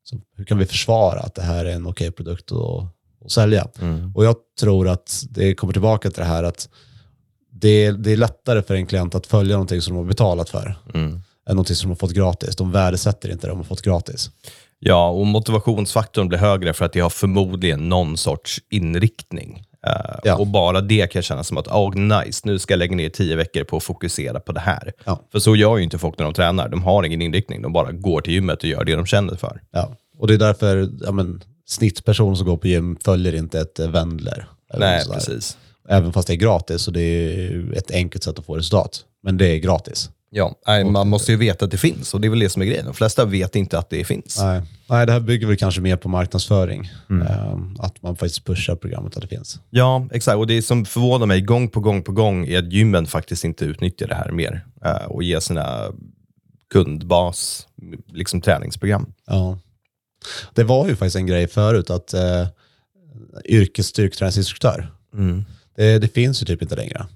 så 0.09 0.21
hur 0.37 0.45
kan 0.45 0.59
vi 0.59 0.67
försvara 0.67 1.21
att 1.21 1.35
det 1.35 1.43
här 1.43 1.65
är 1.65 1.75
en 1.75 1.87
okej 1.87 2.11
produkt 2.11 2.53
att, 2.53 2.85
att 3.25 3.31
sälja? 3.31 3.69
Och 4.15 4.25
jag 4.25 4.37
tror 4.61 4.89
att 4.89 5.25
det 5.31 5.55
kommer 5.55 5.73
tillbaka 5.73 6.11
till 6.11 6.21
det 6.23 6.29
här 6.29 6.43
att 6.43 6.69
det 7.53 7.85
är, 7.85 7.93
det 7.93 8.13
är 8.13 8.17
lättare 8.17 8.63
för 8.63 8.75
en 8.75 8.87
klient 8.87 9.15
att 9.15 9.27
följa 9.27 9.55
någonting 9.57 9.83
som 9.83 9.95
de 9.95 9.99
har 9.99 10.09
betalat 10.09 10.49
för 10.49 10.77
än 10.95 11.23
någonting 11.57 11.77
som 11.77 11.89
de 11.89 11.93
har 11.93 11.97
fått 11.97 12.13
gratis. 12.13 12.57
De 12.57 12.73
värdesätter 12.73 13.31
inte 13.31 13.47
det 13.47 13.51
de 13.51 13.57
har 13.57 13.65
fått 13.65 13.83
gratis. 13.83 14.31
Ja, 14.79 15.09
och 15.11 15.27
motivationsfaktorn 15.27 16.29
blir 16.29 16.39
högre 16.39 16.73
för 16.73 16.85
att 16.85 16.93
det 16.93 17.01
har 17.01 17.11
förmodligen 17.11 17.89
någon 17.89 18.17
sorts 18.17 18.61
inriktning. 18.71 19.65
Eh, 19.87 20.19
Ja. 20.25 20.37
Och 20.37 20.47
bara 20.47 20.81
det 20.81 21.07
kan 21.13 21.19
jag 21.19 21.25
känna 21.25 21.45
som 21.45 21.57
att, 21.57 21.69
oh, 21.69 21.95
nice, 21.95 22.41
nu 22.45 22.59
ska 22.59 22.73
jag 22.73 22.79
lägga 22.79 22.97
ner 22.97 23.09
tio 23.09 23.37
veckor 23.37 23.65
på 23.65 23.77
att 23.77 23.83
fokusera 23.83 24.41
på 24.41 24.53
det 24.53 24.61
här. 24.61 24.93
Ja. 25.05 25.21
För 25.33 25.39
så 25.39 25.57
gör 25.57 25.77
ju 25.77 25.85
inte 25.85 25.99
folk 25.99 26.19
när 26.19 26.25
de 26.25 26.35
tränar. 26.35 26.69
De 26.69 26.83
har 26.83 27.03
ingen 27.05 27.23
inriktning, 27.23 27.63
de 27.63 27.73
bara 27.73 27.93
går 27.93 28.21
till 28.21 28.33
gymmet 28.33 28.59
och 28.59 28.69
gör 28.69 28.85
det 28.85 28.95
de 28.95 29.07
känner 29.07 29.37
för. 29.37 29.61
Ja. 29.71 29.97
Och 30.19 30.27
det 30.27 30.35
är 30.35 30.39
därför 30.39 30.89
ja, 31.01 31.13
men, 31.13 31.43
snittperson 31.67 32.37
som 32.37 32.47
går 32.47 32.57
på 32.57 32.67
gym 32.69 32.97
följer 33.05 33.35
inte 33.35 33.61
ett 33.61 33.79
Wendler. 33.79 34.47
Nej, 34.79 35.05
precis. 35.13 35.59
Även 35.89 36.13
fast 36.13 36.29
det 36.29 36.35
är 36.35 36.37
gratis 36.37 36.87
och 36.87 36.93
det 36.93 37.01
är 37.01 37.73
ett 37.73 37.91
enkelt 37.91 38.25
sätt 38.25 38.39
att 38.39 38.47
få 38.47 38.57
resultat. 38.57 39.01
Men 39.23 39.37
det 39.37 39.47
är 39.47 39.57
gratis. 39.57 40.11
Ja, 40.31 40.59
nej, 40.67 40.85
man 40.85 41.09
måste 41.09 41.33
ju 41.33 41.39
veta 41.39 41.65
att 41.65 41.71
det 41.71 41.79
finns 41.79 42.15
och 42.15 42.21
det 42.21 42.29
är 42.29 42.31
väl 42.31 42.39
det 42.39 42.49
som 42.49 42.63
är 42.63 42.67
grejen. 42.67 42.85
De 42.85 42.95
flesta 42.95 43.25
vet 43.25 43.57
inte 43.57 43.79
att 43.79 43.91
det 43.91 44.05
finns. 44.05 44.39
Nej. 44.41 44.63
Nej, 44.89 45.07
det 45.07 45.13
här 45.13 45.21
bygger 45.21 45.47
väl 45.47 45.57
kanske 45.57 45.81
mer 45.81 45.97
på 45.97 46.09
marknadsföring. 46.09 46.91
Mm. 47.11 47.27
Ehm, 47.27 47.77
att 47.79 48.03
man 48.03 48.17
faktiskt 48.17 48.45
pushar 48.45 48.77
programmet 48.77 49.17
att 49.17 49.23
det 49.23 49.29
finns. 49.29 49.61
Ja, 49.71 50.09
exakt. 50.13 50.37
Och 50.37 50.47
det 50.47 50.63
som 50.63 50.85
förvånar 50.85 51.27
mig 51.27 51.41
gång 51.41 51.69
på 51.69 51.81
gång 51.81 52.03
på 52.03 52.13
gång 52.13 52.47
är 52.47 52.59
att 52.59 52.73
gymmen 52.73 53.07
faktiskt 53.07 53.45
inte 53.45 53.65
utnyttjar 53.65 54.09
det 54.09 54.15
här 54.15 54.31
mer 54.31 54.67
eh, 54.85 55.05
och 55.05 55.23
ger 55.23 55.41
sina 55.41 55.93
kundbas 56.73 57.67
liksom 58.13 58.41
träningsprogram. 58.41 59.13
Ja. 59.27 59.59
Det 60.55 60.65
var 60.65 60.89
ju 60.89 60.97
faktiskt 60.97 61.17
en 61.17 61.27
grej 61.27 61.47
förut 61.47 61.91
att 61.91 62.15
eh, 62.15 62.47
yrkesstyrketräningsinstruktör, 63.45 64.93
det, 65.77 65.99
det 65.99 66.09
finns 66.09 66.43
ju 66.43 66.47
typ 66.47 66.63
inte 66.63 66.77
längre. 66.77 67.07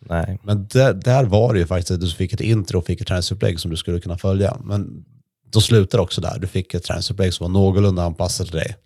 Nej. 0.00 0.38
Men 0.42 0.66
där, 0.66 0.94
där 0.94 1.24
var 1.24 1.52
det 1.52 1.58
ju 1.58 1.66
faktiskt 1.66 1.90
att 1.90 2.00
du 2.00 2.10
fick 2.10 2.32
ett 2.32 2.40
intro 2.40 2.78
och 2.78 2.86
fick 2.86 3.00
ett 3.00 3.06
träningsupplägg 3.06 3.60
som 3.60 3.70
du 3.70 3.76
skulle 3.76 4.00
kunna 4.00 4.18
följa. 4.18 4.56
Men 4.64 5.04
då 5.52 5.60
slutar 5.60 5.98
det 5.98 6.02
också 6.02 6.20
där. 6.20 6.38
Du 6.38 6.46
fick 6.46 6.74
ett 6.74 6.82
träningsupplägg 6.82 7.34
som 7.34 7.52
var 7.52 7.60
någorlunda 7.60 8.02
anpassat 8.02 8.46
till 8.46 8.56
dig. 8.56 8.76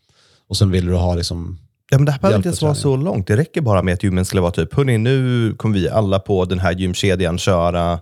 Och 0.48 0.56
sen 0.56 0.70
ville 0.70 0.90
du 0.90 0.96
ha 0.96 1.14
liksom, 1.14 1.58
Ja, 1.90 1.98
men 1.98 2.04
det 2.04 2.12
här 2.12 2.18
behöver 2.18 2.36
inte 2.36 2.48
ens 2.48 2.62
vara 2.62 2.74
så 2.74 2.96
långt. 2.96 3.26
Det 3.26 3.36
räcker 3.36 3.60
bara 3.60 3.82
med 3.82 3.94
att 3.94 4.02
gymmen 4.02 4.24
skulle 4.24 4.42
vara 4.42 4.52
typ, 4.52 4.74
hörni, 4.74 4.98
nu 4.98 5.54
kommer 5.54 5.78
vi 5.78 5.88
alla 5.88 6.18
på 6.18 6.44
den 6.44 6.58
här 6.58 6.72
gymkedjan 6.72 7.38
köra 7.38 8.00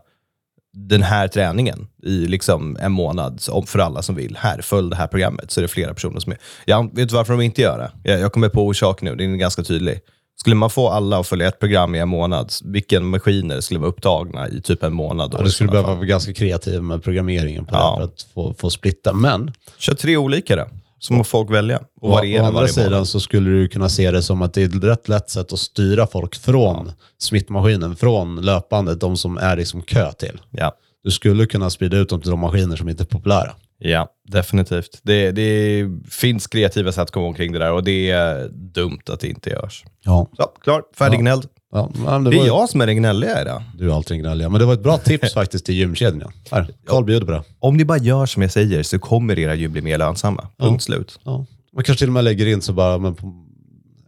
den 0.75 1.03
här 1.03 1.29
träningen 1.29 1.89
i 2.03 2.27
liksom 2.27 2.77
en 2.81 2.93
månad 2.93 3.43
för 3.67 3.79
alla 3.79 4.03
som 4.03 4.15
vill. 4.15 4.37
Här, 4.41 4.63
följ 4.63 4.91
det 4.91 4.97
här 4.97 5.07
programmet. 5.07 5.51
Så 5.51 5.61
är 5.61 5.63
det 5.63 5.69
flera 5.69 5.95
personer 5.95 6.21
som 6.21 6.33
är... 6.33 6.39
Jag 6.65 6.97
vet 6.97 7.13
varför 7.13 7.33
de 7.33 7.43
inte 7.43 7.63
gör 7.63 7.79
det? 7.79 8.11
Jag, 8.11 8.21
jag 8.21 8.33
kommer 8.33 8.49
på 8.49 8.67
orsak 8.67 9.03
nu, 9.03 9.17
den 9.17 9.33
är 9.33 9.37
ganska 9.37 9.63
tydlig. 9.63 10.01
Skulle 10.43 10.57
man 10.57 10.71
få 10.71 10.89
alla 10.89 11.19
att 11.19 11.27
följa 11.27 11.49
ett 11.49 11.59
program 11.59 11.95
i 11.95 11.99
en 11.99 12.09
månad, 12.09 12.53
vilken 12.65 13.07
maskiner 13.07 13.61
skulle 13.61 13.81
vara 13.81 13.91
upptagna 13.91 14.49
i 14.49 14.61
typ 14.61 14.83
en 14.83 14.93
månad? 14.95 15.35
ja, 15.39 15.45
du 15.45 15.51
skulle 15.51 15.71
behöva 15.71 15.95
vara 15.95 16.05
ganska 16.05 16.33
kreativ 16.35 16.83
med 16.83 17.03
programmeringen 17.03 17.65
på 17.65 17.75
Ja. 17.75 17.91
det 17.91 17.97
för 17.97 18.05
att 18.05 18.27
få, 18.35 18.55
få 18.59 18.71
splitta. 18.71 19.13
Men 19.13 19.53
Kör 19.79 19.95
tre 19.95 20.17
olika 20.17 20.57
då, 20.57 20.67
så 20.99 21.13
må 21.13 21.25
folk 21.25 21.51
välja. 21.51 21.81
Och 22.01 22.11
å, 22.11 22.21
å 22.41 22.45
andra 22.45 22.69
sidan 22.69 23.07
så 23.07 23.21
skulle 23.21 23.51
du 23.51 23.69
kunna 23.69 23.89
se 23.89 24.11
det 24.11 24.23
som 24.23 24.43
att 24.43 24.55
det 24.55 24.63
är 24.63 24.67
ett 24.67 24.85
rätt 24.85 25.09
lätt 25.09 25.31
sätt 25.31 25.53
att 25.53 25.59
styra 25.59 26.07
folk 26.07 26.35
från 26.37 26.93
smittmaskinen, 27.19 27.97
från 27.97 28.41
löpandet, 28.43 29.01
de 29.01 29.17
som 29.17 29.37
är 29.39 29.57
liksom 29.57 29.83
kö 29.83 30.13
till. 30.13 30.41
Ja. 30.51 30.73
Du 31.05 31.11
skulle 31.11 31.47
kunna 31.47 31.71
sprida 31.71 31.97
ut 31.97 32.09
dem 32.09 32.21
till 32.21 32.31
de 32.31 32.41
maskiner 32.41 32.77
som 32.77 32.89
inte 32.89 33.03
är 33.03 33.07
populära. 33.07 33.55
Ja, 33.79 34.09
definitivt. 34.29 35.01
Det, 35.03 35.31
det 35.33 35.87
finns 36.11 36.47
kreativa 36.47 36.93
sätt 36.93 37.03
att 37.03 37.11
komma 37.11 37.27
omkring 37.27 37.53
det 37.53 37.59
där 37.59 37.73
och 37.73 37.85
det 37.85 38.11
är 38.11 38.49
dumt 38.49 39.01
att 39.09 39.21
det 39.21 39.29
inte 39.29 39.51
görs. 39.51 39.85
Ja. 40.05 40.29
Så, 40.37 40.43
klar, 40.43 40.83
färdiggnälld. 40.99 41.49
ja 41.73 41.91
men 41.95 42.25
det, 42.25 42.31
Det 42.31 42.37
är 42.39 42.47
jag 42.47 42.69
som 42.69 42.81
är 42.81 42.87
den 42.87 42.97
gnälliga 42.97 43.43
idag. 43.43 43.63
Du 43.79 43.91
är 43.91 43.95
alltid 43.95 44.19
gnällig. 44.21 44.51
Men 44.51 44.61
det 44.61 44.67
var 44.67 44.75
ett 44.75 44.83
bra 44.83 44.99
tips 44.99 45.35
faktiskt 45.35 45.67
till 45.67 45.75
gymkedjan. 45.75 46.33
Här, 46.51 46.67
Carl 46.87 47.05
bjuder 47.05 47.27
på 47.27 47.33
det. 47.33 47.43
Om 47.59 47.77
ni 47.77 47.85
bara 47.85 47.99
gör 47.99 48.27
som 48.27 48.43
jag 48.43 48.51
säger 48.51 48.83
så 48.83 48.99
kommer 48.99 49.39
era 49.39 49.55
gym 49.55 49.73
bli 49.73 49.83
mer 49.83 49.99
lönsamma. 49.99 50.49
Punkt 50.59 50.83
slut. 50.83 51.21
Ja. 51.25 51.47
Man 51.73 51.85
kanske 51.85 52.03
till 52.03 52.09
och 52.09 52.13
med 52.13 52.25
lägger 52.25 52.47
in 52.47 52.63
så 52.63 52.73
bara, 52.73 52.99
men 52.99 53.17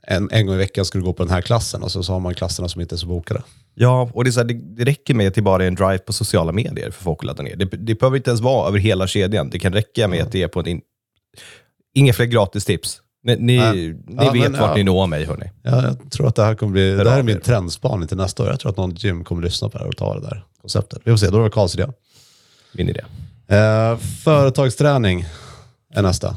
en, 0.07 0.29
en 0.33 0.47
gång 0.47 0.55
i 0.55 0.59
veckan 0.59 0.85
ska 0.85 0.99
du 0.99 1.05
gå 1.05 1.13
på 1.13 1.23
den 1.23 1.33
här 1.33 1.41
klassen 1.41 1.83
och 1.83 1.91
så, 1.91 2.03
så 2.03 2.13
har 2.13 2.21
man 2.21 2.35
klasserna 2.35 2.69
som 2.69 2.81
inte 2.81 2.95
är 2.95 2.97
så 2.97 3.07
bokade. 3.07 3.43
Ja, 3.75 4.11
och 4.15 4.25
det, 4.25 4.31
är 4.31 4.33
så 4.33 4.41
här, 4.41 4.47
det, 4.47 4.55
det 4.55 4.85
räcker 4.85 5.15
med 5.15 5.29
att 5.29 5.35
det 5.35 5.43
bara 5.43 5.63
är 5.63 5.69
en 5.69 5.75
drive 5.75 5.99
på 5.99 6.13
sociala 6.13 6.53
medier 6.53 6.91
för 6.91 7.03
folk 7.03 7.19
att 7.21 7.25
ladda 7.25 7.43
ner. 7.43 7.57
Det, 7.57 7.65
det 7.65 7.95
behöver 7.95 8.17
inte 8.17 8.31
ens 8.31 8.41
vara 8.41 8.69
över 8.69 8.79
hela 8.79 9.07
kedjan. 9.07 9.51
Det 9.51 9.59
kan 9.59 9.73
räcka 9.73 10.09
med 10.09 10.23
att 10.23 10.33
det 10.33 10.43
är 10.43 10.49
på 10.49 10.61
en... 10.61 10.67
In... 10.67 10.81
Inga 11.95 12.13
fler 12.13 12.27
gratis 12.27 12.65
tips. 12.65 13.01
Ni, 13.25 13.37
ni, 13.37 13.57
Nej. 13.59 13.77
ni 14.07 14.25
Ja, 14.25 14.33
vet 14.33 14.43
men, 14.43 14.61
vart 14.61 14.71
ja. 14.71 14.75
ni 14.75 14.85
når 14.85 15.07
mig, 15.07 15.25
hörni. 15.25 15.51
Ja, 15.63 15.83
jag 15.83 16.11
tror 16.11 16.29
att 16.29 16.35
det 16.35 16.45
här 16.45 16.55
kommer 16.55 16.73
bli, 16.73 16.97
Hör 16.97 17.05
det 17.05 17.11
här 17.11 17.19
är 17.19 17.23
min 17.23 17.41
trendspaning 17.41 18.09
till 18.09 18.17
nästa 18.17 18.43
år. 18.43 18.49
Jag 18.49 18.61
tror 18.61 18.71
att 18.71 18.77
någon 18.77 18.95
gym 18.95 19.25
kommer 19.25 19.43
lyssna 19.43 19.69
på 19.69 19.79
det 19.79 19.85
här 19.85 19.89
och 19.89 19.97
ta 19.97 20.15
det 20.15 20.21
där 20.21 20.45
konceptet. 20.61 21.03
Vi 21.05 21.11
får 21.11 21.17
se, 21.17 21.31
då 21.31 21.41
är 21.41 21.45
det 21.45 21.51
Karls 21.51 21.75
idé. 21.75 21.87
Min 22.73 22.89
idé. 22.89 23.01
Eh, 23.49 23.99
företagsträning 24.25 25.25
är 25.95 26.03
nästa. 26.03 26.37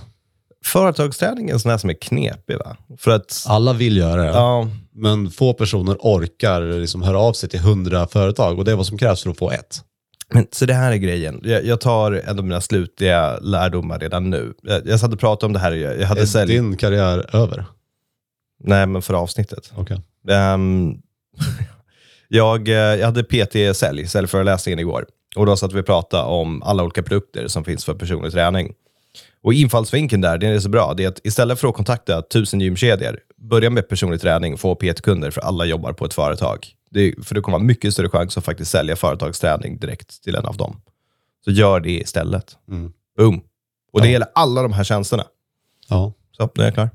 Företagsträning 0.65 1.49
är 1.49 1.53
en 1.53 1.59
sån 1.59 1.71
här 1.71 1.77
som 1.77 1.89
är 1.89 1.93
knepig. 1.93 2.57
Va? 2.57 2.77
För 2.97 3.11
att... 3.11 3.45
Alla 3.47 3.73
vill 3.73 3.97
göra 3.97 4.21
det, 4.21 4.27
Ja, 4.27 4.67
men 4.93 5.31
få 5.31 5.53
personer 5.53 5.97
orkar 5.99 6.61
liksom 6.61 7.01
höra 7.01 7.19
av 7.19 7.33
sig 7.33 7.49
till 7.49 7.59
hundra 7.59 8.07
företag 8.07 8.59
och 8.59 8.65
det 8.65 8.71
är 8.71 8.75
vad 8.75 8.87
som 8.87 8.97
krävs 8.97 9.23
för 9.23 9.29
att 9.29 9.37
få 9.37 9.51
ett. 9.51 9.81
Men, 10.33 10.47
så 10.51 10.65
det 10.65 10.73
här 10.73 10.91
är 10.91 10.95
grejen. 10.95 11.41
Jag, 11.43 11.65
jag 11.65 11.81
tar 11.81 12.11
en 12.11 12.39
av 12.39 12.45
mina 12.45 12.61
slutliga 12.61 13.37
lärdomar 13.39 13.99
redan 13.99 14.29
nu. 14.29 14.53
Jag, 14.61 14.87
jag 14.87 14.99
satt 14.99 15.13
och 15.13 15.19
pratade 15.19 15.45
om 15.45 15.53
det 15.53 15.59
här. 15.59 15.71
Jag, 15.71 15.99
jag 15.99 16.07
hade 16.07 16.21
Är 16.21 16.25
sälj... 16.25 16.53
din 16.53 16.77
karriär 16.77 17.35
över? 17.35 17.65
Nej, 18.63 18.85
men 18.85 19.01
för 19.01 19.13
avsnittet. 19.13 19.73
Okej. 19.75 20.01
Ehm, 20.29 20.97
jag, 22.27 22.67
eh, 22.67 22.75
jag 22.75 23.05
hade 23.05 23.23
PT-sälj, 23.23 24.07
säljföreläsningen 24.07 24.79
igår. 24.79 25.05
Och 25.35 25.45
då 25.45 25.57
satt 25.57 25.73
vi 25.73 25.81
och 25.81 25.85
pratade 25.85 26.23
om 26.23 26.63
alla 26.63 26.83
olika 26.83 27.03
produkter 27.03 27.47
som 27.47 27.63
finns 27.63 27.85
för 27.85 27.93
personlig 27.93 28.31
träning. 28.31 28.73
Och 29.41 29.53
infallsvinkeln 29.53 30.21
där, 30.21 30.37
den 30.37 30.53
är 30.53 30.59
så 30.59 30.69
bra. 30.69 30.93
Det 30.93 31.03
är 31.03 31.07
att 31.07 31.19
istället 31.23 31.59
för 31.59 31.67
att 31.67 31.75
kontakta 31.75 32.21
tusen 32.21 32.61
gymkedjor, 32.61 33.19
börja 33.37 33.69
med 33.69 33.89
personlig 33.89 34.21
träning, 34.21 34.57
få 34.57 34.75
PT-kunder 34.75 35.31
för 35.31 35.41
alla 35.41 35.65
jobbar 35.65 35.93
på 35.93 36.05
ett 36.05 36.13
företag. 36.13 36.67
Det, 36.91 37.13
för 37.23 37.35
det 37.35 37.41
kommer 37.41 37.57
vara 37.57 37.65
mycket 37.65 37.93
större 37.93 38.09
chans 38.09 38.37
att 38.37 38.45
faktiskt 38.45 38.71
sälja 38.71 38.95
företagsträning 38.95 39.77
direkt 39.79 40.23
till 40.23 40.35
en 40.35 40.45
av 40.45 40.57
dem. 40.57 40.81
Så 41.45 41.51
gör 41.51 41.79
det 41.79 41.91
istället. 41.91 42.57
Mm. 42.71 42.91
Boom. 43.17 43.41
Och 43.93 44.01
det 44.01 44.07
Ja. 44.07 44.11
gäller 44.11 44.27
alla 44.35 44.61
de 44.61 44.73
här 44.73 44.83
tjänsterna. 44.83 45.23
Ja. 45.87 46.13
Så, 46.37 46.49
nu 46.55 46.63
är 46.63 46.67
jag 46.67 46.73
klar. 46.73 46.89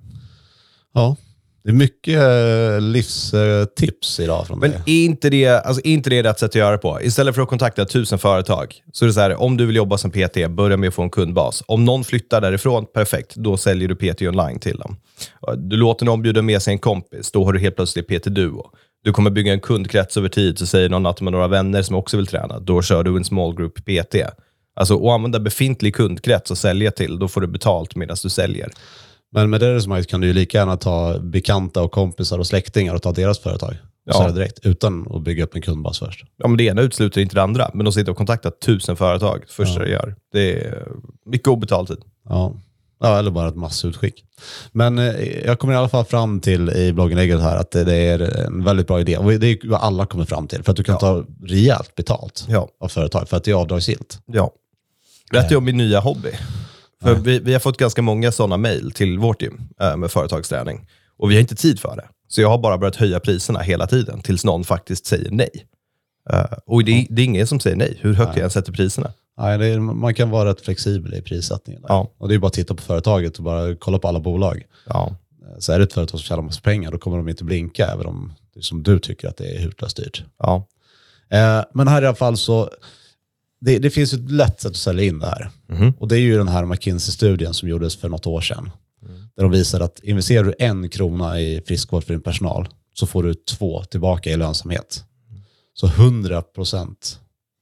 ja. 0.93 1.17
Det 1.65 1.71
är 1.71 1.75
mycket 1.75 2.21
eh, 2.21 2.81
livstips 2.81 4.21
idag 4.21 4.47
från 4.47 4.59
Men 4.59 4.71
dig. 4.71 4.81
är 4.87 5.05
inte, 5.05 5.31
det, 5.31 5.47
alltså, 5.49 5.83
är 5.85 5.91
inte 5.93 6.11
det 6.11 6.23
rätt 6.23 6.39
sätt 6.39 6.51
att 6.51 6.55
göra 6.55 6.71
det 6.71 6.79
på? 6.79 7.03
Istället 7.03 7.35
för 7.35 7.43
att 7.43 7.49
kontakta 7.49 7.85
tusen 7.85 8.19
företag, 8.19 8.75
så 8.93 9.05
är 9.05 9.07
det 9.07 9.13
så 9.13 9.21
här, 9.21 9.41
om 9.43 9.57
du 9.57 9.67
vill 9.67 9.77
jobba 9.77 9.99
som 9.99 10.11
PT, 10.11 10.51
börja 10.51 10.77
med 10.77 10.89
att 10.89 10.95
få 10.95 11.03
en 11.03 11.11
kundbas. 11.11 11.63
Om 11.67 11.85
någon 11.85 12.05
flyttar 12.05 12.41
därifrån, 12.41 12.87
perfekt, 12.95 13.35
då 13.35 13.57
säljer 13.57 13.89
du 13.89 13.95
PT 13.95 14.23
online 14.23 14.59
till 14.59 14.77
dem. 14.77 14.97
Du 15.57 15.77
låter 15.77 16.05
någon 16.05 16.23
bjuda 16.23 16.43
med 16.43 16.63
sig 16.63 16.73
en 16.73 16.79
kompis, 16.79 17.31
då 17.31 17.45
har 17.45 17.53
du 17.53 17.59
helt 17.59 17.77
plötsligt 17.77 18.07
PT 18.09 18.25
Duo. 18.25 18.71
Du 19.05 19.13
kommer 19.13 19.31
bygga 19.31 19.53
en 19.53 19.61
kundkrets 19.61 20.17
över 20.17 20.29
tid, 20.29 20.59
så 20.59 20.67
säger 20.67 20.89
någon 20.89 21.07
att 21.07 21.17
de 21.17 21.27
har 21.27 21.33
några 21.33 21.49
vänner 21.49 21.83
som 21.83 21.97
också 21.97 22.17
vill 22.17 22.27
träna. 22.27 22.59
Då 22.59 22.83
kör 22.83 23.05
du 23.05 23.17
en 23.17 23.25
small 23.25 23.55
group 23.55 23.75
PT. 23.75 24.17
Alltså 24.77 24.95
att 24.95 25.15
använda 25.15 25.41
befintlig 25.41 25.95
kundkrets 25.95 26.51
och 26.51 26.59
sälja 26.59 26.91
till, 26.91 27.19
då 27.19 27.29
får 27.29 27.41
du 27.41 27.47
betalt 27.47 27.97
medan 27.97 28.17
du 28.23 28.29
säljer. 28.29 28.71
Men 29.33 29.51
med 29.51 29.61
det 29.61 29.75
resonemanget 29.75 30.07
kan 30.09 30.21
du 30.21 30.27
ju 30.27 30.33
lika 30.33 30.59
gärna 30.59 30.77
ta 30.77 31.19
bekanta 31.19 31.83
och 31.83 31.93
kompisar 31.93 32.39
och 32.39 32.47
släktingar 32.47 32.95
och 32.95 33.03
ta 33.03 33.13
deras 33.13 33.39
företag. 33.39 33.77
Ja. 34.05 34.13
sälja 34.13 34.33
direkt, 34.33 34.59
utan 34.63 35.07
att 35.11 35.23
bygga 35.23 35.45
upp 35.45 35.55
en 35.55 35.63
kundbas 35.63 35.99
först. 35.99 36.25
Ja, 36.37 36.49
men 36.49 36.57
det 36.57 36.65
ena 36.65 36.83
utesluter 36.83 37.21
inte 37.21 37.35
det 37.35 37.43
andra, 37.43 37.71
men 37.75 37.85
de 37.85 37.93
sitter 37.93 38.11
och 38.13 38.17
kontaktar 38.19 38.51
tusen 38.51 38.97
företag. 38.97 39.41
Det 39.47 39.53
första 39.53 39.81
det 39.81 39.89
gör. 39.91 40.15
Det 40.33 40.53
är 40.61 40.89
mycket 41.27 41.49
obetald 41.49 41.89
tid. 41.89 41.99
Ja. 42.29 42.55
ja, 43.01 43.19
eller 43.19 43.31
bara 43.31 43.49
ett 43.49 43.57
massutskick. 43.57 44.25
Men 44.73 44.99
eh, 44.99 45.45
jag 45.47 45.59
kommer 45.59 45.75
i 45.75 45.77
alla 45.77 45.89
fall 45.89 46.05
fram 46.05 46.41
till 46.41 46.71
i 46.71 46.93
blogginlägget 46.93 47.41
här 47.41 47.57
att 47.57 47.71
det, 47.71 47.85
det 47.85 47.95
är 47.95 48.47
en 48.47 48.65
väldigt 48.65 48.87
bra 48.87 49.01
idé. 49.01 49.17
Och 49.17 49.33
det 49.33 49.47
är 49.47 49.69
vad 49.69 49.81
alla 49.81 50.07
kommer 50.07 50.25
fram 50.25 50.47
till. 50.47 50.63
För 50.63 50.71
att 50.71 50.77
du 50.77 50.85
kan 50.85 50.99
ta 50.99 51.25
rejält 51.45 51.95
betalt 51.95 52.47
Ja. 52.49 52.69
av 52.81 52.89
företag 52.89 53.29
för 53.29 53.37
att 53.37 53.45
det 53.45 53.51
är 53.51 53.55
avdragsgillt. 53.55 54.19
Ja. 54.27 54.51
Berätta 55.31 55.59
om 55.59 55.65
min 55.65 55.77
nya 55.77 56.01
hobby. 56.01 56.31
För 57.03 57.15
vi, 57.15 57.39
vi 57.39 57.53
har 57.53 57.61
fått 57.61 57.77
ganska 57.77 58.03
många 58.03 58.33
sådana 58.33 58.57
mejl 58.57 58.93
till 58.93 59.19
vårt 59.19 59.43
gym 59.43 59.61
äh, 59.81 59.97
med 59.97 60.11
företagsträning. 60.11 60.87
Och 61.17 61.31
vi 61.31 61.35
har 61.35 61.41
inte 61.41 61.55
tid 61.55 61.81
för 61.81 61.97
det. 61.97 62.09
Så 62.29 62.41
jag 62.41 62.49
har 62.49 62.59
bara 62.59 62.79
börjat 62.79 62.97
höja 62.97 63.21
priserna 63.21 63.61
hela 63.61 63.87
tiden 63.87 64.21
tills 64.21 64.45
någon 64.45 64.65
faktiskt 64.65 65.07
säger 65.07 65.31
nej. 65.31 65.67
Eh, 66.31 66.45
och 66.67 66.85
det, 66.85 67.07
det 67.11 67.23
är 67.23 67.27
ingen 67.27 67.47
som 67.47 67.61
säger 67.61 67.77
nej, 67.77 67.99
hur 68.01 68.15
högt 68.15 68.37
jag 68.37 68.45
än 68.45 68.51
sätter 68.51 68.73
priserna. 68.73 69.13
Nej, 69.39 69.73
är, 69.73 69.79
man 69.79 70.15
kan 70.15 70.31
vara 70.31 70.51
rätt 70.51 70.61
flexibel 70.61 71.15
i 71.15 71.23
prissättningen. 71.23 71.83
Ja. 71.89 72.11
Och 72.19 72.29
det 72.29 72.35
är 72.35 72.39
bara 72.39 72.47
att 72.47 72.53
titta 72.53 72.75
på 72.75 72.83
företaget 72.83 73.39
och 73.39 73.45
bara 73.45 73.77
kolla 73.77 73.99
på 73.99 74.09
alla 74.09 74.21
bolag. 74.21 74.63
Ja. 74.87 75.17
Så 75.59 75.73
är 75.73 75.79
det 75.79 75.85
ett 75.85 75.93
företag 75.93 76.21
som 76.21 76.27
tjänar 76.27 76.43
massa 76.43 76.61
pengar, 76.61 76.91
då 76.91 76.99
kommer 76.99 77.17
de 77.17 77.29
inte 77.29 77.45
blinka 77.45 77.87
även 77.87 78.07
om 78.07 78.33
det 78.55 78.63
som 78.63 78.83
du 78.83 78.99
tycker 78.99 79.29
att 79.29 79.37
det 79.37 79.57
är 79.57 79.61
hutlöst 79.61 79.97
dyrt. 79.97 80.25
Ja. 80.39 80.67
Eh, 81.29 81.65
men 81.75 81.89
här 81.89 82.03
i 82.03 82.07
alla 82.07 82.17
fall 82.17 82.37
så, 82.37 82.71
det, 83.65 83.79
det 83.79 83.91
finns 83.91 84.13
ett 84.13 84.31
lätt 84.31 84.61
sätt 84.61 84.71
att 84.71 84.77
sälja 84.77 85.05
in 85.05 85.19
det 85.19 85.27
här. 85.27 85.51
Mhm. 85.69 85.93
Och 85.99 86.09
det 86.09 86.17
är 86.17 86.21
ju 86.21 86.39
den 86.39 86.49
här 86.49 86.65
McKinsey-studien 86.65 87.55
som 87.55 87.69
gjordes 87.69 87.97
för 87.97 88.09
något 88.09 88.27
år 88.27 88.41
sedan. 88.41 88.71
Där 89.37 89.43
de 89.43 89.51
visar 89.53 89.81
att 89.81 90.01
investerar 90.03 90.45
du 90.45 90.55
en 90.59 90.89
krona 90.89 91.41
i 91.41 91.63
friskvård 91.67 92.05
för 92.05 92.13
din 92.15 92.23
personal 92.23 92.69
så 92.95 93.07
får 93.07 93.23
du 93.23 93.35
två 93.35 93.85
tillbaka 93.85 94.31
i 94.31 94.37
lönsamhet. 94.37 95.05
Så 95.75 95.87
100% 95.87 97.19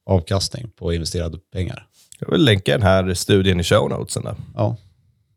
avkastning 0.07 0.71
på 0.79 0.93
investerade 0.93 1.39
pengar. 1.53 1.87
Jag 2.21 2.31
vill 2.31 2.45
länka 2.45 2.73
den 2.73 2.83
här 2.83 3.15
studien 3.15 3.61
i 3.61 3.65
show 3.65 3.91
notesen. 3.91 4.27
Ja, 4.57 4.77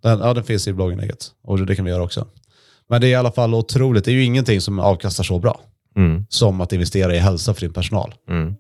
den, 0.04 0.20
ja, 0.20 0.34
den 0.34 0.44
finns 0.44 0.68
i 0.68 0.74
blogginlägget 0.74 1.32
och 1.44 1.66
det 1.66 1.76
kan 1.76 1.86
vi 1.86 1.92
göra 1.92 2.04
också. 2.04 2.28
Men 2.90 3.02
det 3.02 3.08
är 3.08 3.12
i 3.12 3.16
alla 3.16 3.32
fall 3.32 3.54
otroligt. 3.54 4.06
Det 4.06 4.12
är 4.12 4.16
ju 4.16 4.24
ingenting 4.24 4.62
som 4.62 4.80
avkastar 4.80 5.24
så 5.24 5.40
bra 5.40 5.62
Mm. 5.96 6.26
som 6.30 6.62
att 6.62 6.74
investera 6.74 7.16
i 7.16 7.20
hälsa 7.20 7.54
för 7.54 7.62
din 7.62 7.74
personal. 7.74 8.14
Mm. 8.30 8.56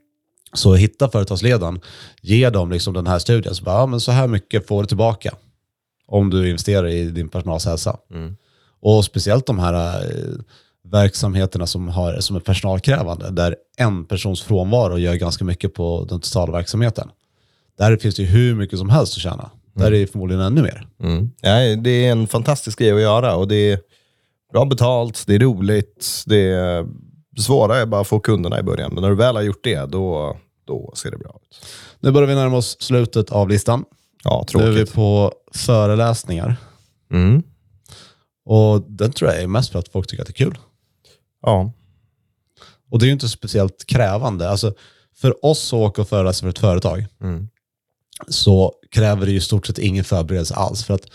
Så 0.53 0.75
hitta 0.75 1.09
företagsledaren, 1.09 1.79
ge 2.21 2.49
dem 2.49 2.71
liksom 2.71 2.93
den 2.93 3.07
här 3.07 3.19
studien, 3.19 3.55
så, 3.55 3.63
bara, 3.63 3.75
ja, 3.75 3.85
men 3.85 3.99
så 3.99 4.11
här 4.11 4.27
mycket 4.27 4.67
får 4.67 4.81
du 4.81 4.87
tillbaka 4.87 5.35
om 6.07 6.29
du 6.29 6.49
investerar 6.49 6.87
i 6.87 7.05
din 7.05 7.29
personals 7.29 7.65
hälsa. 7.65 7.97
Mm. 8.13 8.35
Och 8.81 9.05
speciellt 9.05 9.45
de 9.45 9.59
här 9.59 10.03
eh, 10.03 10.35
verksamheterna 10.83 11.67
som, 11.67 11.87
har, 11.87 12.19
som 12.19 12.35
är 12.35 12.39
personalkrävande, 12.39 13.31
där 13.31 13.55
en 13.77 14.05
persons 14.05 14.41
frånvaro 14.41 14.97
gör 14.97 15.15
ganska 15.15 15.45
mycket 15.45 15.73
på 15.73 16.05
den 16.09 16.19
totala 16.19 16.51
verksamheten. 16.51 17.09
Där 17.77 17.97
finns 17.97 18.15
det 18.15 18.21
ju 18.21 18.27
hur 18.27 18.55
mycket 18.55 18.79
som 18.79 18.89
helst 18.89 19.13
att 19.13 19.21
tjäna. 19.21 19.49
Där 19.75 19.85
är 19.85 19.91
det 19.91 20.07
förmodligen 20.07 20.43
ännu 20.43 20.61
mer. 20.61 20.87
Mm. 21.03 21.31
Ja, 21.41 21.75
det 21.75 22.05
är 22.05 22.11
en 22.11 22.27
fantastisk 22.27 22.79
grej 22.79 22.91
att 22.91 23.01
göra 23.01 23.35
och 23.35 23.47
det 23.47 23.71
är 23.71 23.79
bra 24.53 24.65
betalt, 24.65 25.23
det 25.27 25.35
är 25.35 25.39
roligt, 25.39 26.23
det 26.25 26.51
är 26.51 26.85
svåra 27.41 27.77
är 27.77 27.85
bara 27.85 28.01
att 28.01 28.07
få 28.07 28.19
kunderna 28.19 28.59
i 28.59 28.63
början. 28.63 28.93
Men 28.93 29.01
när 29.01 29.09
du 29.09 29.15
väl 29.15 29.35
har 29.35 29.43
gjort 29.43 29.63
det, 29.63 29.85
då, 29.91 30.37
då 30.65 30.93
ser 30.95 31.11
det 31.11 31.17
bra 31.17 31.39
ut. 31.41 31.65
Nu 31.99 32.11
börjar 32.11 32.27
vi 32.27 32.35
närma 32.35 32.57
oss 32.57 32.77
slutet 32.81 33.31
av 33.31 33.49
listan. 33.49 33.85
Ja, 34.23 34.45
Nu 34.53 34.59
är 34.63 34.67
vi 34.69 34.75
tråkigt. 34.77 34.93
på 34.95 35.33
föreläsningar. 35.53 36.55
Mm. 37.11 37.43
Och 38.45 38.81
den 38.87 39.11
tror 39.11 39.31
jag 39.31 39.41
är 39.41 39.47
mest 39.47 39.71
för 39.71 39.79
att 39.79 39.87
folk 39.89 40.07
tycker 40.07 40.21
att 40.23 40.27
det 40.27 40.31
är 40.41 40.45
kul. 40.45 40.57
Ja. 41.41 41.71
Och 42.91 42.99
det 42.99 43.05
är 43.05 43.07
ju 43.07 43.13
inte 43.13 43.29
speciellt 43.29 43.85
krävande. 43.85 44.49
Alltså, 44.49 44.73
för 45.15 45.45
oss 45.45 45.73
att 45.73 45.79
åka 45.79 46.01
och 46.01 46.07
föreläsa 46.09 46.41
för 46.41 46.49
ett 46.49 46.59
företag 46.59 47.05
Mm. 47.21 47.47
så 48.27 48.73
kräver 48.91 49.25
det 49.25 49.31
ju 49.31 49.37
i 49.37 49.41
stort 49.41 49.67
sett 49.67 49.77
ingen 49.79 50.03
förberedelse 50.03 50.55
alls. 50.55 50.83
För 50.83 50.93
att 50.93 51.05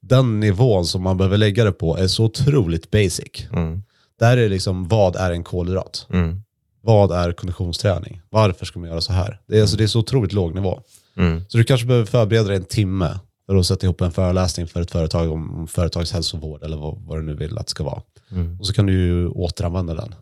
den 0.00 0.40
nivån 0.40 0.86
som 0.86 1.02
man 1.02 1.16
behöver 1.16 1.36
lägga 1.36 1.64
det 1.64 1.72
på 1.72 1.96
är 1.96 2.06
så 2.06 2.24
otroligt 2.24 2.90
basic. 2.90 3.46
Mm. 3.52 3.82
Där 4.18 4.36
är 4.36 4.42
det 4.42 4.48
liksom, 4.48 4.88
vad 4.88 5.16
är 5.16 5.30
en 5.30 5.44
kolhydrat? 5.44 6.06
Mm. 6.12 6.42
Vad 6.80 7.12
är 7.12 7.32
konditionsträning? 7.32 8.20
Varför 8.30 8.66
ska 8.66 8.78
man 8.78 8.88
göra 8.88 9.00
så 9.00 9.12
här? 9.12 9.40
Det 9.46 9.56
är, 9.56 9.60
alltså, 9.60 9.76
det 9.76 9.84
är 9.84 9.88
så 9.88 9.98
otroligt 9.98 10.32
låg 10.32 10.54
nivå. 10.54 10.80
Mm. 11.16 11.44
Så 11.48 11.58
du 11.58 11.64
kanske 11.64 11.86
behöver 11.86 12.06
förbereda 12.06 12.48
dig 12.48 12.56
en 12.56 12.64
timme 12.64 13.18
för 13.46 13.56
att 13.56 13.66
sätta 13.66 13.86
ihop 13.86 14.00
en 14.00 14.12
föreläsning 14.12 14.66
för 14.66 14.80
ett 14.80 14.90
företag 14.90 15.32
om, 15.32 15.66
företagshälsovård 15.66 16.62
eller 16.62 16.76
vad, 16.76 16.98
vad 17.06 17.18
du 17.18 17.22
nu 17.22 17.34
vill 17.34 17.58
att 17.58 17.66
det 17.66 17.70
ska 17.70 17.84
vara. 17.84 18.02
Mm. 18.30 18.60
Och 18.60 18.66
så 18.66 18.72
kan 18.72 18.86
du 18.86 18.92
ju 18.92 19.28
återanvända 19.28 19.94
den. 19.94 20.14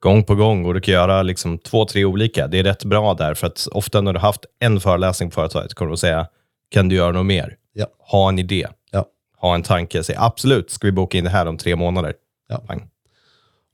Gång 0.00 0.24
på 0.24 0.34
gång 0.34 0.64
och 0.64 0.74
du 0.74 0.80
kan 0.80 0.94
göra 0.94 1.22
liksom 1.22 1.58
två, 1.58 1.84
tre 1.84 2.04
olika. 2.04 2.46
Det 2.46 2.58
är 2.58 2.64
rätt 2.64 2.84
bra 2.84 3.14
där, 3.14 3.34
för 3.34 3.46
att 3.46 3.68
ofta 3.72 4.00
när 4.00 4.12
du 4.12 4.18
har 4.18 4.26
haft 4.26 4.44
en 4.60 4.80
föreläsning 4.80 5.30
på 5.30 5.34
företaget 5.34 5.74
kommer 5.74 5.88
du 5.88 5.92
att 5.92 6.00
säga, 6.00 6.26
kan 6.70 6.88
du 6.88 6.96
göra 6.96 7.12
något 7.12 7.26
mer? 7.26 7.56
Ja. 7.72 7.86
Ha 7.98 8.28
en 8.28 8.38
idé. 8.38 8.66
Ja. 8.90 9.06
Ha 9.36 9.54
en 9.54 9.62
tanke. 9.62 10.02
Säg 10.02 10.16
absolut, 10.18 10.70
ska 10.70 10.86
vi 10.86 10.92
boka 10.92 11.18
in 11.18 11.24
det 11.24 11.30
här 11.30 11.46
om 11.46 11.56
tre 11.56 11.76
månader? 11.76 12.14
Ja. 12.48 12.58
Pang. 12.58 12.88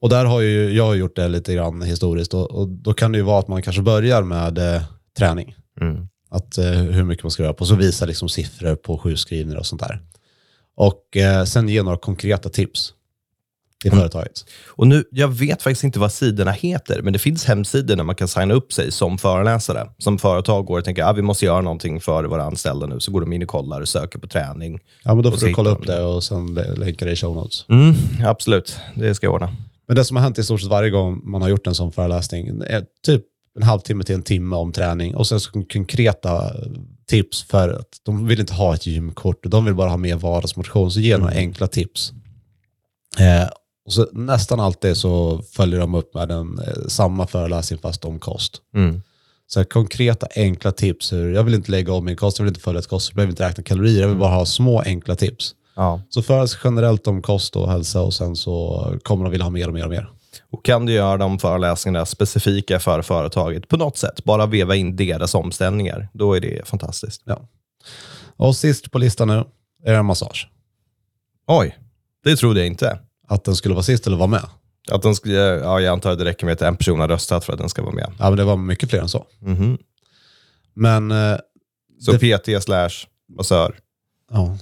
Och 0.01 0.09
där 0.09 0.25
har 0.25 0.41
ju 0.41 0.73
jag 0.73 0.85
har 0.87 0.95
gjort 0.95 1.17
det 1.17 1.29
lite 1.29 1.55
grann 1.55 1.83
historiskt 1.83 2.35
och, 2.35 2.51
och 2.51 2.69
då 2.69 2.93
kan 2.95 3.13
det 3.13 3.19
ju 3.19 3.25
vara 3.25 3.39
att 3.39 3.49
man 3.49 3.63
kanske 3.63 3.83
börjar 3.83 4.23
med 4.23 4.59
eh, 4.59 4.83
träning. 5.19 5.55
Mm. 5.81 6.07
Att, 6.31 6.59
eh, 6.59 6.65
hur 6.71 7.05
mycket 7.05 7.25
man 7.25 7.31
ska 7.31 7.43
röra 7.43 7.53
på. 7.55 7.67
Så 7.67 7.75
visa 7.75 8.07
liksom 8.07 8.29
siffror 8.29 8.75
på 8.75 8.99
sjukskrivningar 8.99 9.59
och 9.59 9.67
sånt 9.67 9.83
där. 9.83 10.01
Och 10.77 11.17
eh, 11.17 11.45
sen 11.45 11.69
ge 11.69 11.83
några 11.83 11.97
konkreta 11.99 12.49
tips 12.49 12.93
till 13.83 13.93
Mm. 13.93 14.01
företaget. 14.03 14.45
Och 14.69 14.87
nu, 14.87 15.05
jag 15.11 15.29
vet 15.29 15.63
faktiskt 15.63 15.85
inte 15.85 15.99
vad 15.99 16.13
sidorna 16.13 16.51
heter, 16.51 17.03
men 17.03 17.13
det 17.13 17.19
finns 17.19 17.45
hemsidor 17.45 17.97
där 17.97 18.05
man 18.05 18.15
kan 18.15 18.29
signa 18.29 18.55
upp 18.55 18.73
sig 18.73 18.93
som 18.93 19.19
föreläsare. 19.19 19.91
Som 19.99 20.19
företag 20.19 20.67
går 20.67 20.79
och 20.79 20.85
tänker 20.85 21.03
att 21.03 21.09
ah, 21.11 21.13
vi 21.13 21.23
måste 21.23 21.45
göra 21.45 21.61
någonting 21.61 22.01
för 22.01 22.25
våra 22.25 22.43
anställda 22.45 22.87
nu. 22.87 23.01
Så 23.01 23.13
går 23.13 23.21
de 23.21 23.33
in 23.33 23.43
och 23.43 23.49
kollar 23.49 23.81
och 23.81 23.89
söker 23.89 24.19
på 24.19 24.27
träning. 24.27 24.81
Ja, 25.05 25.15
men 25.15 25.23
då 25.23 25.29
Och 25.31 25.41
får 25.41 25.47
du 25.47 25.53
kolla 25.55 25.71
upp 25.71 25.87
de 25.87 25.93
det 25.93 26.03
och 26.03 26.25
sen 26.25 26.55
lä- 26.55 26.75
länka 26.75 27.05
det 27.05 27.13
i 27.13 27.17
show 27.17 27.35
notes. 27.37 27.65
Mm, 27.69 27.95
absolut, 28.25 28.77
det 28.95 29.15
ska 29.15 29.27
jag 29.27 29.35
ordna. 29.35 29.57
Men 29.90 29.96
det 29.96 30.05
som 30.05 30.16
har 30.16 30.24
hänt 30.24 30.38
i 30.38 30.44
stort 30.44 30.61
sett 30.61 30.70
varje 30.70 30.90
gång 30.90 31.20
man 31.24 31.42
har 31.42 31.48
gjort 31.48 31.66
en 31.66 31.74
sån 31.74 31.92
föreläsning 31.92 32.62
är 32.66 32.85
typ 33.07 33.24
en 33.57 33.62
halvtimme 33.62 34.05
till 34.05 34.14
en 34.14 34.22
timme 34.22 34.57
om 34.57 34.72
träning 34.72 35.14
och 35.14 35.26
sen 35.26 35.40
så 35.40 35.50
kon- 35.50 35.64
konkreta 35.64 36.53
tips 37.07 37.42
för 37.42 37.68
att 37.68 37.88
de 38.03 38.26
vill 38.26 38.40
inte 38.40 38.55
ha 38.55 38.74
ett 38.74 38.87
gymkort, 38.87 39.38
de 39.42 39.64
vill 39.64 39.74
bara 39.74 39.90
ha 39.90 39.96
mer 39.96 40.16
vardagsmotion, 40.16 40.90
så 40.90 41.00
ge 41.00 41.18
några 41.18 41.33
enkla 41.33 41.66
tips. 41.66 42.12
Eh, 43.18 43.48
och 43.87 43.92
så 43.92 44.09
nästan 44.12 44.61
alltid 44.61 44.96
så 44.96 45.42
följer 45.42 45.81
de 45.81 45.94
upp 45.94 46.14
med 46.14 46.31
en, 46.31 46.59
eh, 46.59 46.87
samma 46.88 47.26
föreläsning 47.26 47.79
fast 47.79 48.05
om 48.05 48.18
kost. 48.18 48.59
Mm. 48.74 49.03
Så 49.46 49.61
här, 49.61 49.64
konkreta 49.64 50.26
enkla 50.37 50.72
tips. 50.72 51.12
Hur, 51.12 51.35
jag 51.35 51.44
vill 51.44 51.55
inte 51.55 51.70
lägga 51.70 51.92
om 51.92 52.05
min 52.05 52.16
kost, 52.16 52.38
jag 52.38 52.44
vill 52.44 52.50
inte 52.50 52.61
följa 52.61 52.79
ett 52.79 52.88
kost, 52.88 53.09
jag 53.11 53.16
behöver 53.16 53.33
inte 53.33 53.48
räkna 53.48 53.62
kalorier, 53.62 54.00
jag 54.00 54.09
vill 54.09 54.18
bara 54.18 54.35
ha 54.35 54.46
små 54.46 54.81
enkla 54.81 55.16
tips. 55.16 55.55
Ja. 55.81 56.01
Så 56.09 56.23
föreläs 56.23 56.59
generellt 56.64 57.07
om 57.07 57.23
kost 57.23 57.57
och 57.57 57.71
hälsa 57.71 58.01
och 58.03 58.14
sen 58.14 58.37
så 58.37 58.85
kommer 59.03 59.25
de 59.25 59.31
vilja 59.31 59.45
ha 59.45 59.51
mer 59.51 59.69
och 59.69 59.75
mer 59.75 59.85
och 59.85 59.90
mer. 59.90 60.11
Och 60.51 60.64
kan 60.64 60.87
du 60.87 60.93
göra 60.93 61.16
de 61.16 61.38
föreläsningarna 61.38 62.07
specifika 62.07 62.81
för 62.81 63.03
företaget 63.03 63.69
på 63.69 63.77
något 63.77 63.97
sätt, 63.97 64.25
bara 64.25 64.47
veva 64.47 64.75
in 64.77 64.97
deras 64.97 65.35
omställningar, 65.35 66.09
då 66.12 66.35
är 66.35 66.40
det 66.40 66.69
fantastiskt. 66.69 67.23
Ja. 67.25 67.49
Och 68.37 68.57
sist 68.57 68.90
på 68.90 68.99
listan 68.99 69.29
nu 69.29 69.45
är 69.85 69.93
det 69.93 70.03
massage. 70.03 70.49
Oj, 71.47 71.79
det 72.25 72.37
trodde 72.37 72.61
jag 72.61 72.66
inte. 72.66 72.99
Att 73.29 73.45
den 73.45 73.57
skulle 73.57 73.75
vara 73.75 73.83
sist 73.85 74.07
eller 74.07 74.16
vara 74.16 74.27
med. 74.29 74.45
Att 74.90 75.03
den 75.03 75.14
skulle, 75.14 75.35
ja, 75.38 75.81
jag 75.81 75.93
antar 75.93 76.12
att 76.12 76.19
det 76.19 76.25
räcker 76.25 76.47
med 76.47 76.53
att 76.53 76.62
en 76.62 76.77
person 76.77 77.01
har 77.01 77.09
röstat 77.09 77.45
för 77.45 77.53
att 77.53 77.59
den 77.59 77.69
ska 77.69 77.83
vara 77.83 77.95
med. 77.95 78.12
Ja, 78.19 78.29
men 78.31 78.37
det 78.37 78.45
var 78.45 78.57
mycket 78.57 78.90
fler 78.90 79.01
än 79.01 79.09
så. 79.09 79.27
Mhm. 79.40 79.79
Men, 80.75 81.11
eh, 81.11 81.37
Så 82.01 82.12
Det- 82.12 82.38
PT 82.38 82.61
slash 82.62 82.90
massör. 83.37 83.79
ja. 84.31 84.59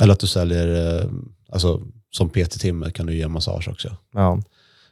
Eller 0.00 0.12
att 0.12 0.20
du 0.20 0.26
säljer, 0.26 0.98
eh, 1.00 1.10
alltså 1.52 1.82
som 2.10 2.28
PT-timme 2.30 2.90
kan 2.90 3.06
du 3.06 3.14
ge 3.14 3.28
massage 3.28 3.68
också. 3.68 3.96
Ja. 4.14 4.42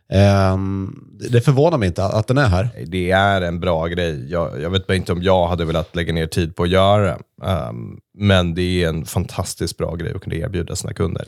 Ehm, 0.09 0.95
det- 1.31 1.41
förvånar 1.41 1.79
mig 1.79 1.87
inte 1.87 2.05
att 2.05 2.27
den 2.27 2.39
är 2.39 2.47
här. 2.49 2.69
Det 2.87 3.11
är 3.11 3.41
en 3.43 3.61
bra 3.61 3.87
grej. 3.87 4.31
Jag, 4.31 4.61
jag 4.63 4.71
vet 4.71 4.87
bara 4.87 4.95
inte 4.95 5.13
om 5.13 5.23
jag 5.23 5.47
hade 5.49 5.65
velat 5.65 5.97
lägga 5.97 6.13
ner 6.13 6.27
tid 6.27 6.57
på 6.57 6.63
att 6.63 6.69
göra 6.69 7.03
det. 7.05 7.19
Um, 7.47 8.01
men 8.19 8.55
det 8.55 8.63
är 8.85 8.89
en 8.89 9.05
fantastiskt 9.05 9.77
bra 9.77 9.95
grej 9.95 10.13
att 10.15 10.23
kunna 10.23 10.37
erbjuda 10.37 10.77
sina 10.77 10.93
kunder. 10.93 11.25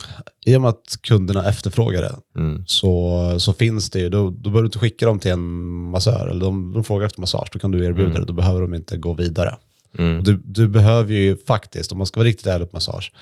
I 0.46 0.56
och 0.56 0.60
med 0.60 0.68
att 0.68 0.98
kunderna 1.02 1.48
efterfrågar 1.48 2.02
det 2.02 2.14
Mm. 2.40 2.64
så, 2.66 3.34
så 3.40 3.52
finns 3.52 3.90
det 3.90 3.98
ju, 3.98 4.08
då, 4.08 4.30
då 4.30 4.50
behöver 4.50 4.62
du 4.62 4.66
inte 4.66 4.78
skicka 4.78 5.06
dem 5.06 5.18
till 5.18 5.30
en 5.30 5.44
massör, 5.90 6.28
eller 6.28 6.40
de, 6.40 6.72
de 6.72 6.84
frågar 6.84 7.06
efter 7.06 7.20
massage, 7.20 7.48
då 7.52 7.58
kan 7.58 7.70
du 7.70 7.84
erbjuda 7.84 8.18
det, 8.18 8.24
då 8.24 8.32
behöver 8.32 8.60
de 8.60 8.74
inte 8.74 8.96
gå 8.96 9.12
vidare. 9.14 9.56
Mm. 9.98 10.24
Du, 10.24 10.40
du 10.44 10.68
behöver 10.68 11.14
ju 11.14 11.36
faktiskt, 11.46 11.92
om 11.92 11.98
man 11.98 12.06
ska 12.06 12.20
vara 12.20 12.28
riktigt 12.28 12.46
ärlig 12.46 12.70
på 12.70 12.76
massage, 12.76 13.12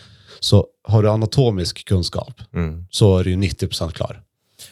så 0.41 0.67
har 0.89 1.03
du 1.03 1.11
anatomisk 1.11 1.85
kunskap 1.85 2.41
Mm. 2.55 2.87
så 2.91 3.19
är 3.19 3.25
du 3.25 3.31
ju 3.31 3.37
90% 3.37 3.91
klar. 3.93 4.23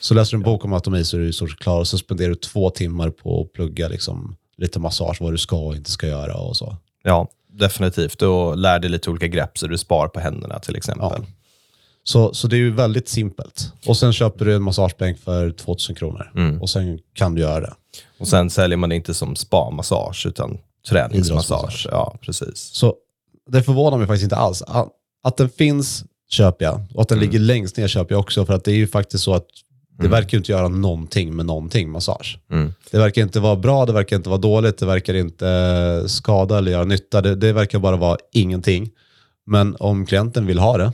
Så 0.01 0.15
läser 0.15 0.31
du 0.33 0.37
en 0.37 0.43
bok 0.43 0.65
om 0.65 0.73
anatomi 0.73 1.05
så 1.05 1.17
är 1.17 1.21
du 1.21 1.29
i 1.29 1.33
stort 1.33 1.51
sett 1.51 1.59
klar 1.59 1.81
och 1.81 1.89
så 1.89 1.99
spenderar 1.99 2.29
du 2.29 2.35
två 2.35 2.71
timmar 2.71 3.11
på 3.11 3.41
att 3.41 3.53
plugga 3.53 3.89
liksom, 3.89 4.37
lite 4.57 4.79
massage, 4.79 5.17
vad 5.21 5.33
du 5.33 5.39
ska 5.39 5.57
och 5.57 5.77
inte 5.77 5.91
ska 5.91 6.07
göra 6.07 6.35
och 6.37 6.57
så. 6.57 6.77
Ja, 7.03 7.29
definitivt. 7.53 8.23
Och 8.23 8.57
lär 8.59 8.79
dig 8.79 8.91
lite 8.91 9.11
olika 9.11 9.27
grepp 9.27 9.59
så 9.59 9.67
du 9.67 9.79
spar 9.79 10.09
på 10.09 10.21
händerna 10.21 10.59
till 10.59 10.77
exempel. 10.77 11.09
Ja. 11.19 11.25
Så, 12.07 12.35
så 12.35 12.47
det 12.49 12.57
är 12.57 12.59
ju 12.59 12.71
väldigt 12.75 13.09
simpelt. 13.09 13.73
Och 13.87 13.97
sen 13.97 14.13
köper 14.13 14.45
du 14.45 14.55
en 14.55 14.63
massagebänk 14.63 15.19
för 15.19 15.51
2000 15.51 15.95
kronor 15.95 16.33
Mm. 16.37 16.63
och 16.63 16.71
sen 16.71 16.99
kan 17.15 17.35
du 17.35 17.41
göra 17.41 17.61
det. 17.61 17.73
Och 18.19 18.29
sen 18.29 18.51
säljer 18.51 18.77
man 18.77 18.89
det 18.89 18.97
inte 18.97 19.15
som 19.15 19.37
spa-massage 19.37 20.27
utan 20.27 20.59
träningsmassage. 20.89 21.87
Ja, 21.91 22.17
precis. 22.21 22.59
Så 22.59 22.95
det 23.51 23.63
förvånar 23.63 23.99
mig 23.99 24.07
faktiskt 24.07 24.23
inte 24.25 24.37
alls. 24.37 24.63
Att, 25.25 25.37
den 25.37 25.49
finns 25.49 26.05
köper 26.31 26.65
jag 26.65 26.81
och 26.95 27.03
att 27.03 27.09
den 27.09 27.19
ligger 27.19 27.39
längst 27.39 27.77
ner 27.77 27.89
köper 27.89 28.15
jag 28.15 28.21
också 28.21 28.47
för 28.47 28.55
att 28.55 28.65
det 28.65 28.73
är 28.73 28.77
ju 28.77 28.87
faktiskt 28.87 29.25
så 29.25 29.35
att 29.35 29.47
det 29.99 30.09
verkar 30.09 30.33
ju 30.33 30.39
inte 30.39 30.53
göra 30.53 30.69
någonting 30.69 31.37
med 31.37 31.47
någonting 31.47 31.91
massage. 31.91 32.39
Mm. 32.51 32.75
Det 32.91 32.99
verkar 32.99 33.23
inte 33.23 33.41
vara 33.41 33.57
bra, 33.57 33.87
det 33.87 33.93
verkar 33.93 34.17
inte 34.17 34.29
vara 34.29 34.41
dåligt, 34.41 34.79
det 34.79 34.87
verkar 34.87 35.15
inte 35.15 36.05
skada 36.07 36.59
eller 36.59 36.71
göra 36.71 36.85
nytta. 36.85 37.21
Det, 37.21 37.35
det 37.35 37.53
verkar 37.53 37.79
bara 37.79 37.97
vara 37.97 38.19
ingenting. 38.33 38.91
Men 39.47 39.77
om 39.79 40.07
klienten 40.07 40.47
vill 40.47 40.59
ha 40.59 40.79
det, 40.79 40.93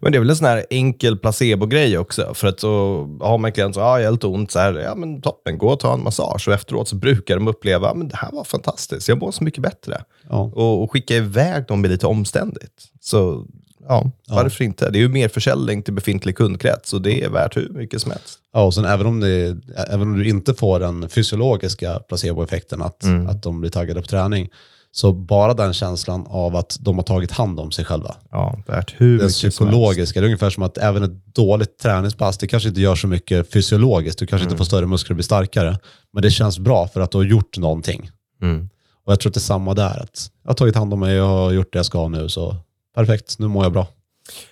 Men 0.00 0.12
det 0.12 0.18
är 0.18 0.20
väl 0.20 0.30
en 0.30 0.36
sån 0.36 0.46
här 0.46 0.66
enkel 0.70 1.18
placebo-grej 1.18 1.98
också. 1.98 2.34
För 2.34 2.48
att 2.48 2.60
så 2.60 2.98
har 3.20 3.38
man 3.38 3.48
en 3.48 3.52
klient 3.52 3.74
som 3.74 3.84
ah, 3.84 3.98
jag 3.98 4.06
har 4.06 4.12
lite 4.12 4.26
ont, 4.26 4.50
så 4.50 4.58
här, 4.58 4.74
ja 4.74 4.94
men 4.94 5.22
toppen, 5.22 5.58
gå 5.58 5.68
och 5.68 5.80
ta 5.80 5.94
en 5.94 6.02
massage. 6.02 6.48
Och 6.48 6.54
efteråt 6.54 6.88
så 6.88 6.96
brukar 6.96 7.34
de 7.34 7.48
uppleva, 7.48 7.90
ah, 7.90 7.94
men 7.94 8.08
det 8.08 8.16
här 8.16 8.32
var 8.32 8.44
fantastiskt, 8.44 9.08
jag 9.08 9.18
mår 9.18 9.30
så 9.30 9.44
mycket 9.44 9.62
bättre. 9.62 10.04
ja, 10.30 10.50
Och, 10.54 10.82
och 10.82 10.92
skicka 10.92 11.14
iväg 11.14 11.66
dem 11.66 11.84
är 11.84 11.88
lite 11.88 12.06
omständigt. 12.06 12.82
Så 13.00 13.46
ja, 13.88 14.10
varför 14.28 14.64
inte? 14.64 14.90
Det 14.90 14.98
är 14.98 15.00
ju 15.00 15.08
mer 15.08 15.28
försäljning 15.28 15.82
till 15.82 15.94
befintlig 15.94 16.36
kundkrets 16.36 16.92
och 16.92 17.02
det 17.02 17.24
är 17.24 17.28
värt 17.28 17.56
hur 17.56 17.68
mycket 17.68 18.02
som 18.02 18.10
helst. 18.10 18.38
Ja, 18.52 18.62
och 18.62 18.74
sen 18.74 18.84
även 18.84 19.06
om, 19.06 19.20
det, 19.20 19.56
även 19.88 20.02
om 20.02 20.18
du 20.18 20.28
inte 20.28 20.54
får 20.54 20.80
den 20.80 21.08
fysiologiska 21.08 21.98
placeboeffekten, 22.08 22.82
att, 22.82 23.04
att 23.28 23.42
de 23.42 23.60
blir 23.60 23.70
taggade 23.70 24.00
på 24.00 24.06
träning, 24.06 24.50
så 24.94 25.12
bara 25.12 25.54
den 25.54 25.72
känslan 25.72 26.26
av 26.28 26.56
att 26.56 26.76
de 26.80 26.96
har 26.96 27.02
tagit 27.02 27.30
hand 27.30 27.60
om 27.60 27.70
sig 27.70 27.84
själva. 27.84 28.14
Ja, 28.30 28.58
värt 28.66 28.94
hur 28.98 29.20
helst. 29.20 29.38
psykologiska, 29.38 30.20
det 30.20 30.24
är 30.24 30.28
ungefär 30.28 30.50
som 30.50 30.62
att 30.62 30.78
även 30.78 31.02
ett 31.02 31.34
dåligt 31.34 31.78
träningspass, 31.78 32.38
det 32.38 32.46
kanske 32.46 32.68
inte 32.68 32.80
gör 32.80 32.94
så 32.94 33.06
mycket 33.06 33.52
fysiologiskt, 33.52 34.18
du 34.18 34.26
kanske 34.26 34.44
inte 34.44 34.56
får 34.56 34.64
större 34.64 34.86
muskler 34.86 35.12
och 35.12 35.16
blir 35.16 35.24
starkare, 35.24 35.78
men 36.12 36.22
det 36.22 36.30
känns 36.30 36.58
bra 36.58 36.88
för 36.88 37.00
att 37.00 37.10
du 37.10 37.18
har 37.18 37.24
gjort 37.24 37.58
någonting. 37.58 38.10
Mm. 38.42 38.68
Och 39.04 39.12
jag 39.12 39.20
tror 39.20 39.30
att 39.30 39.34
det 39.34 39.38
är 39.38 39.40
samma 39.40 39.74
där, 39.74 40.00
att 40.02 40.30
jag 40.42 40.50
har 40.50 40.54
tagit 40.54 40.76
hand 40.76 40.92
om 40.92 41.00
mig 41.00 41.20
och 41.20 41.28
har 41.28 41.52
gjort 41.52 41.72
det 41.72 41.78
jag 41.78 41.86
ska 41.86 42.08
nu, 42.08 42.28
så 42.28 42.56
perfekt, 42.94 43.38
nu 43.38 43.48
mår 43.48 43.64
jag 43.64 43.72
bra. 43.72 43.86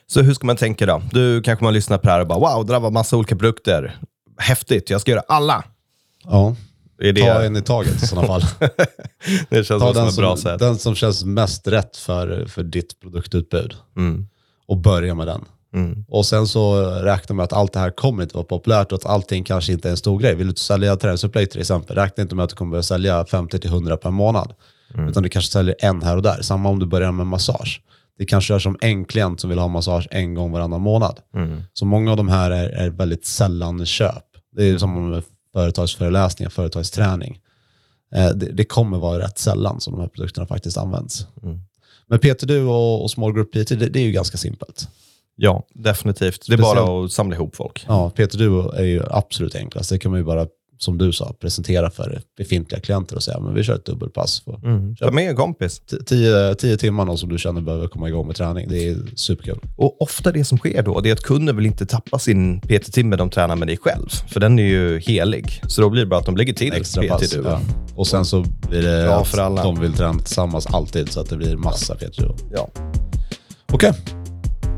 Så 0.07 0.23
hur 0.23 0.35
ska 0.35 0.47
man 0.47 0.57
tänka 0.57 0.87
då? 0.87 1.03
Du 1.13 1.43
kanske 1.43 1.65
man 1.65 1.75
lyssnar 1.75 1.99
på 1.99 2.07
det 2.07 2.13
här 2.13 2.21
och 2.21 2.27
bara 2.27 2.39
wow, 2.39 2.67
det 2.67 2.73
där 2.73 2.81
var 2.81 2.91
massa 2.91 3.17
olika 3.17 3.37
produkter. 3.37 3.97
Häftigt, 4.39 4.91
jag 4.91 5.01
ska 5.01 5.11
göra 5.11 5.23
alla. 5.29 5.65
Ja, 6.25 6.57
Är 7.01 7.13
det, 7.13 7.21
ta 7.21 7.43
en 7.43 7.57
i 7.57 7.63
taget 7.63 8.03
i 8.03 8.07
sådana 8.07 8.27
fall. 8.27 8.43
det 9.51 9.65
känns 9.65 9.69
Ta 9.69 9.79
som 9.79 9.95
den 9.95 10.09
ett 10.09 10.17
bra 10.17 10.37
som, 10.37 10.43
sätt. 10.43 10.59
den 10.59 10.79
som 10.79 10.95
känns 10.95 11.25
mest 11.25 11.67
rätt 11.67 11.97
för, 11.97 12.47
för 12.47 12.63
ditt 12.63 13.01
produktutbud. 13.01 13.75
Mm. 13.97 14.27
Och 14.67 14.77
börja 14.77 15.15
med 15.15 15.27
den. 15.27 15.45
Mm. 15.75 16.05
Och 16.09 16.27
sen 16.27 16.47
så 16.47 16.81
räkna 16.91 17.35
med 17.35 17.45
att 17.45 17.53
allt 17.53 17.73
det 17.73 17.81
här 17.81 17.91
kommer 17.91 18.23
inte 18.23 18.35
vara 18.35 18.45
populärt 18.45 18.93
och 18.93 18.99
att 18.99 19.07
allting 19.07 19.45
kanske 19.45 19.73
inte 19.73 19.89
är 19.89 19.91
en 19.91 19.97
stor 19.97 20.19
grej. 20.19 20.35
Vill 20.35 20.49
du 20.49 20.55
sälja 20.55 20.97
träningsupplägg 20.97 21.51
till 21.51 21.61
exempel, 21.61 21.97
räkna 21.97 22.23
inte 22.23 22.35
med 22.35 22.43
att 22.45 22.51
du 22.51 22.57
kommer 22.57 22.71
börja 22.71 22.83
sälja 22.83 23.23
50-100 23.23 23.97
per 23.97 24.11
månad. 24.11 24.55
Utan 25.09 25.23
du 25.23 25.29
kanske 25.29 25.53
säljer 25.53 25.75
en 25.79 26.03
här 26.03 26.17
och 26.17 26.23
där. 26.23 26.43
Samma 26.43 26.69
om 26.69 26.79
du 26.79 26.87
börjar 26.87 27.13
med 27.13 27.27
massage. 27.27 27.83
Det 28.19 28.27
kanske 28.27 28.55
rör 28.55 28.59
sig 28.59 28.71
om 28.71 28.79
en 28.81 29.05
klient 29.05 29.41
som 29.41 29.51
vill 29.51 29.59
ha 29.59 29.69
massage 29.69 30.09
en 30.11 30.35
gång 30.35 30.53
varannan 30.53 30.81
månad. 30.81 31.19
Mm. 31.35 31.63
Så 31.73 31.85
många 31.85 32.11
av 32.11 32.17
de 32.17 32.29
här 32.29 32.51
är, 32.51 32.69
är 32.69 32.91
väldigt 32.91 33.27
sällan 33.27 33.87
köp. 33.87 34.25
Det 34.57 34.69
är 34.69 34.79
som 34.79 35.11
med 35.11 35.23
företagsföreläsningar, 35.53 36.51
företagsträning. 36.51 37.39
Eh, 38.15 38.29
det, 38.29 38.53
det 38.53 38.65
kommer 38.65 38.99
vara 38.99 39.19
rätt 39.19 39.39
sällan 39.39 39.81
som 39.81 39.93
de 39.93 40.01
här 40.01 40.09
produkterna 40.09 40.47
faktiskt 40.47 40.77
används. 40.79 41.27
Mm. 41.43 41.59
Men 42.07 42.19
Peter 42.19 42.47
Du 42.47 42.65
och, 42.65 43.03
och 43.03 43.11
Small 43.11 43.33
Group 43.33 43.53
PT, 43.53 43.69
det, 43.69 43.77
det 43.77 43.99
är 44.01 44.05
ju 44.05 44.13
ganska 44.13 44.39
simpelt. 44.39 44.89
Ja, 45.37 45.67
definitivt. 45.75 46.47
Det 46.47 46.53
är 46.53 46.57
Speciellt- 46.57 46.87
bara 46.87 47.05
att 47.05 47.13
samla 47.13 47.37
ihop 47.37 47.57
folk. 47.57 47.85
Ja, 47.89 48.11
Peter 48.11 48.39
Duo 48.39 48.71
är 48.71 48.85
ju 48.85 49.03
absolut 49.11 49.55
enklast. 49.55 49.91
Det 49.91 49.99
kan 49.99 50.11
man 50.11 50.21
ju 50.21 50.25
bara, 50.25 50.47
som 50.83 50.99
du 50.99 51.13
sa, 51.13 51.35
presentera 51.41 51.91
för 51.91 52.21
befintliga 52.39 52.81
klienter 52.81 53.17
och 53.17 53.23
säga 53.23 53.41
men 53.41 53.55
vi 53.55 53.63
kör 53.65 53.75
ett 53.75 53.85
dubbelpass. 53.85 54.43
Mm. 54.65 54.97
Ta 54.97 55.11
med 55.11 55.31
en 55.31 55.37
kompis. 55.37 55.81
t- 55.81 55.97
tio, 56.07 56.55
tio 56.55 56.77
timmar 56.77 57.05
någon 57.05 57.19
som 57.19 57.29
du 57.29 57.39
känner 57.39 57.61
behöver 57.61 57.89
komma 57.89 58.09
igång 58.09 58.27
med 58.27 58.37
träning. 58.37 58.69
Det 58.69 58.89
är 58.89 58.97
superkul. 59.17 59.59
Och 59.77 60.03
ofta 60.03 60.33
det 60.33 60.45
som 60.45 60.59
sker 60.59 60.83
då, 60.83 61.01
det 61.01 61.09
är 61.09 61.13
att 61.13 61.23
kunden 61.23 61.57
vill 61.57 61.67
inte 61.67 61.87
tappa 61.87 62.19
sin 62.19 62.61
PT-timme 62.61 63.17
de 63.17 63.31
tränar 63.31 63.57
med 63.57 63.69
dig 63.69 63.77
själv. 63.77 64.09
För 64.29 64.41
den 64.41 64.59
är 64.59 64.63
ju 64.63 64.99
helig. 64.99 65.63
Så 65.67 65.81
då 65.81 65.91
blir 65.91 66.01
det 66.03 66.07
bara 66.09 66.21
att 66.21 66.27
de 66.27 66.37
lägger 66.37 66.53
till. 66.53 66.73
PT-duo. 66.73 67.43
Ja. 67.45 67.61
Och 67.95 68.07
sen 68.07 68.25
så 68.25 68.45
blir 68.69 68.83
det 68.83 69.05
Bra 69.33 69.47
att 69.47 69.63
de 69.63 69.81
vill 69.81 69.93
träna 69.93 70.19
tillsammans 70.19 70.67
alltid 70.67 71.13
så 71.13 71.21
att 71.21 71.29
det 71.29 71.37
blir 71.37 71.57
massa 71.57 71.95
Peter 71.95 72.23
Duo. 72.23 72.37
Ja. 72.53 72.69
Okej, 73.73 73.93
har 73.93 74.20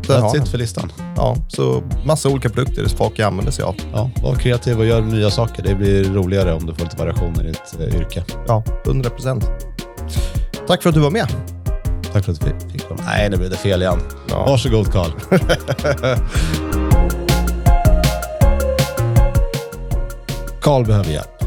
that's 0.08 0.36
it 0.42 0.48
för 0.48 0.58
listan. 0.58 0.92
ja, 1.16 1.36
så 1.48 1.82
massa 2.04 2.28
olika 2.28 2.48
produkter 2.48 2.88
folk 2.96 3.20
använder 3.20 3.52
sig 3.52 3.64
av. 3.64 3.74
Ja, 3.92 4.10
var 4.22 4.34
kreativ 4.34 4.78
och 4.78 4.86
gör 4.86 5.02
nya 5.02 5.30
saker. 5.30 5.62
Det 5.62 5.74
blir 5.74 6.04
roligare 6.04 6.54
om 6.54 6.66
du 6.66 6.74
får 6.74 6.84
lite 6.84 6.96
variation 6.96 7.40
i 7.40 7.42
ditt 7.46 7.74
eh, 7.80 7.96
yrke. 8.00 8.24
Ja, 8.46 8.62
100 8.86 9.10
procent. 9.10 9.44
Tack 10.66 10.82
för 10.82 10.88
att 10.88 10.94
du 10.94 11.00
var 11.00 11.10
med. 11.10 11.26
Tack 12.12 12.24
för 12.24 12.32
att 12.32 12.42
vi 12.42 12.70
fick 12.72 12.88
komma. 12.88 13.00
Nej, 13.06 13.30
nu 13.30 13.36
blev 13.36 13.50
det 13.50 13.56
fel 13.56 13.82
igen. 13.82 14.00
Ja. 14.30 14.44
Varsågod 14.46 14.92
Karl. 14.92 15.10
Karl 20.62 20.84
behöver 20.86 21.10
hjälp. 21.10 21.44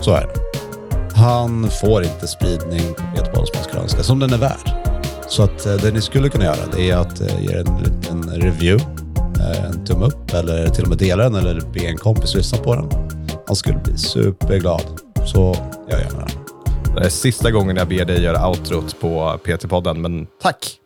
Så 0.00 0.14
är 0.14 0.20
det. 0.20 0.32
Han 1.20 1.70
får 1.80 2.02
inte 2.02 2.28
spridning 2.28 2.94
på 2.94 3.02
Göteborg 3.16 3.46
som 3.46 3.56
man 3.56 3.64
skulle 3.64 3.82
önska, 3.82 4.02
som 4.02 4.18
den 4.18 4.32
är 4.32 4.38
värd. 4.38 4.81
Så 5.32 5.42
att 5.42 5.66
eh, 5.66 5.74
det 5.74 5.90
ni 5.90 6.00
skulle 6.00 6.28
kunna 6.28 6.44
göra 6.44 6.66
det 6.76 6.90
är 6.90 6.96
att 6.96 7.20
eh, 7.20 7.44
ge 7.44 7.52
en 7.52 7.78
liten 7.78 8.30
review, 8.30 8.84
eh, 9.40 9.64
en 9.64 9.84
tumme 9.84 10.06
upp 10.06 10.34
eller 10.34 10.68
till 10.68 10.82
och 10.82 10.88
med 10.88 10.98
dela 10.98 11.22
den 11.22 11.34
eller 11.34 11.60
be 11.60 11.80
en 11.80 11.96
kompis 11.96 12.34
lyssna 12.34 12.58
på 12.58 12.74
den. 12.74 12.88
Han 13.46 13.56
skulle 13.56 13.78
bli 13.78 13.98
superglad. 13.98 14.82
Så 15.26 15.56
gör 15.90 15.98
gärna 15.98 16.26
det. 16.26 16.32
Det 17.00 17.06
är 17.06 17.08
sista 17.08 17.50
gången 17.50 17.76
jag 17.76 17.88
ber 17.88 18.04
dig 18.04 18.22
göra 18.22 18.48
outrot 18.48 19.00
på 19.00 19.38
PT-podden, 19.44 19.94
men 19.94 20.26
tack! 20.42 20.81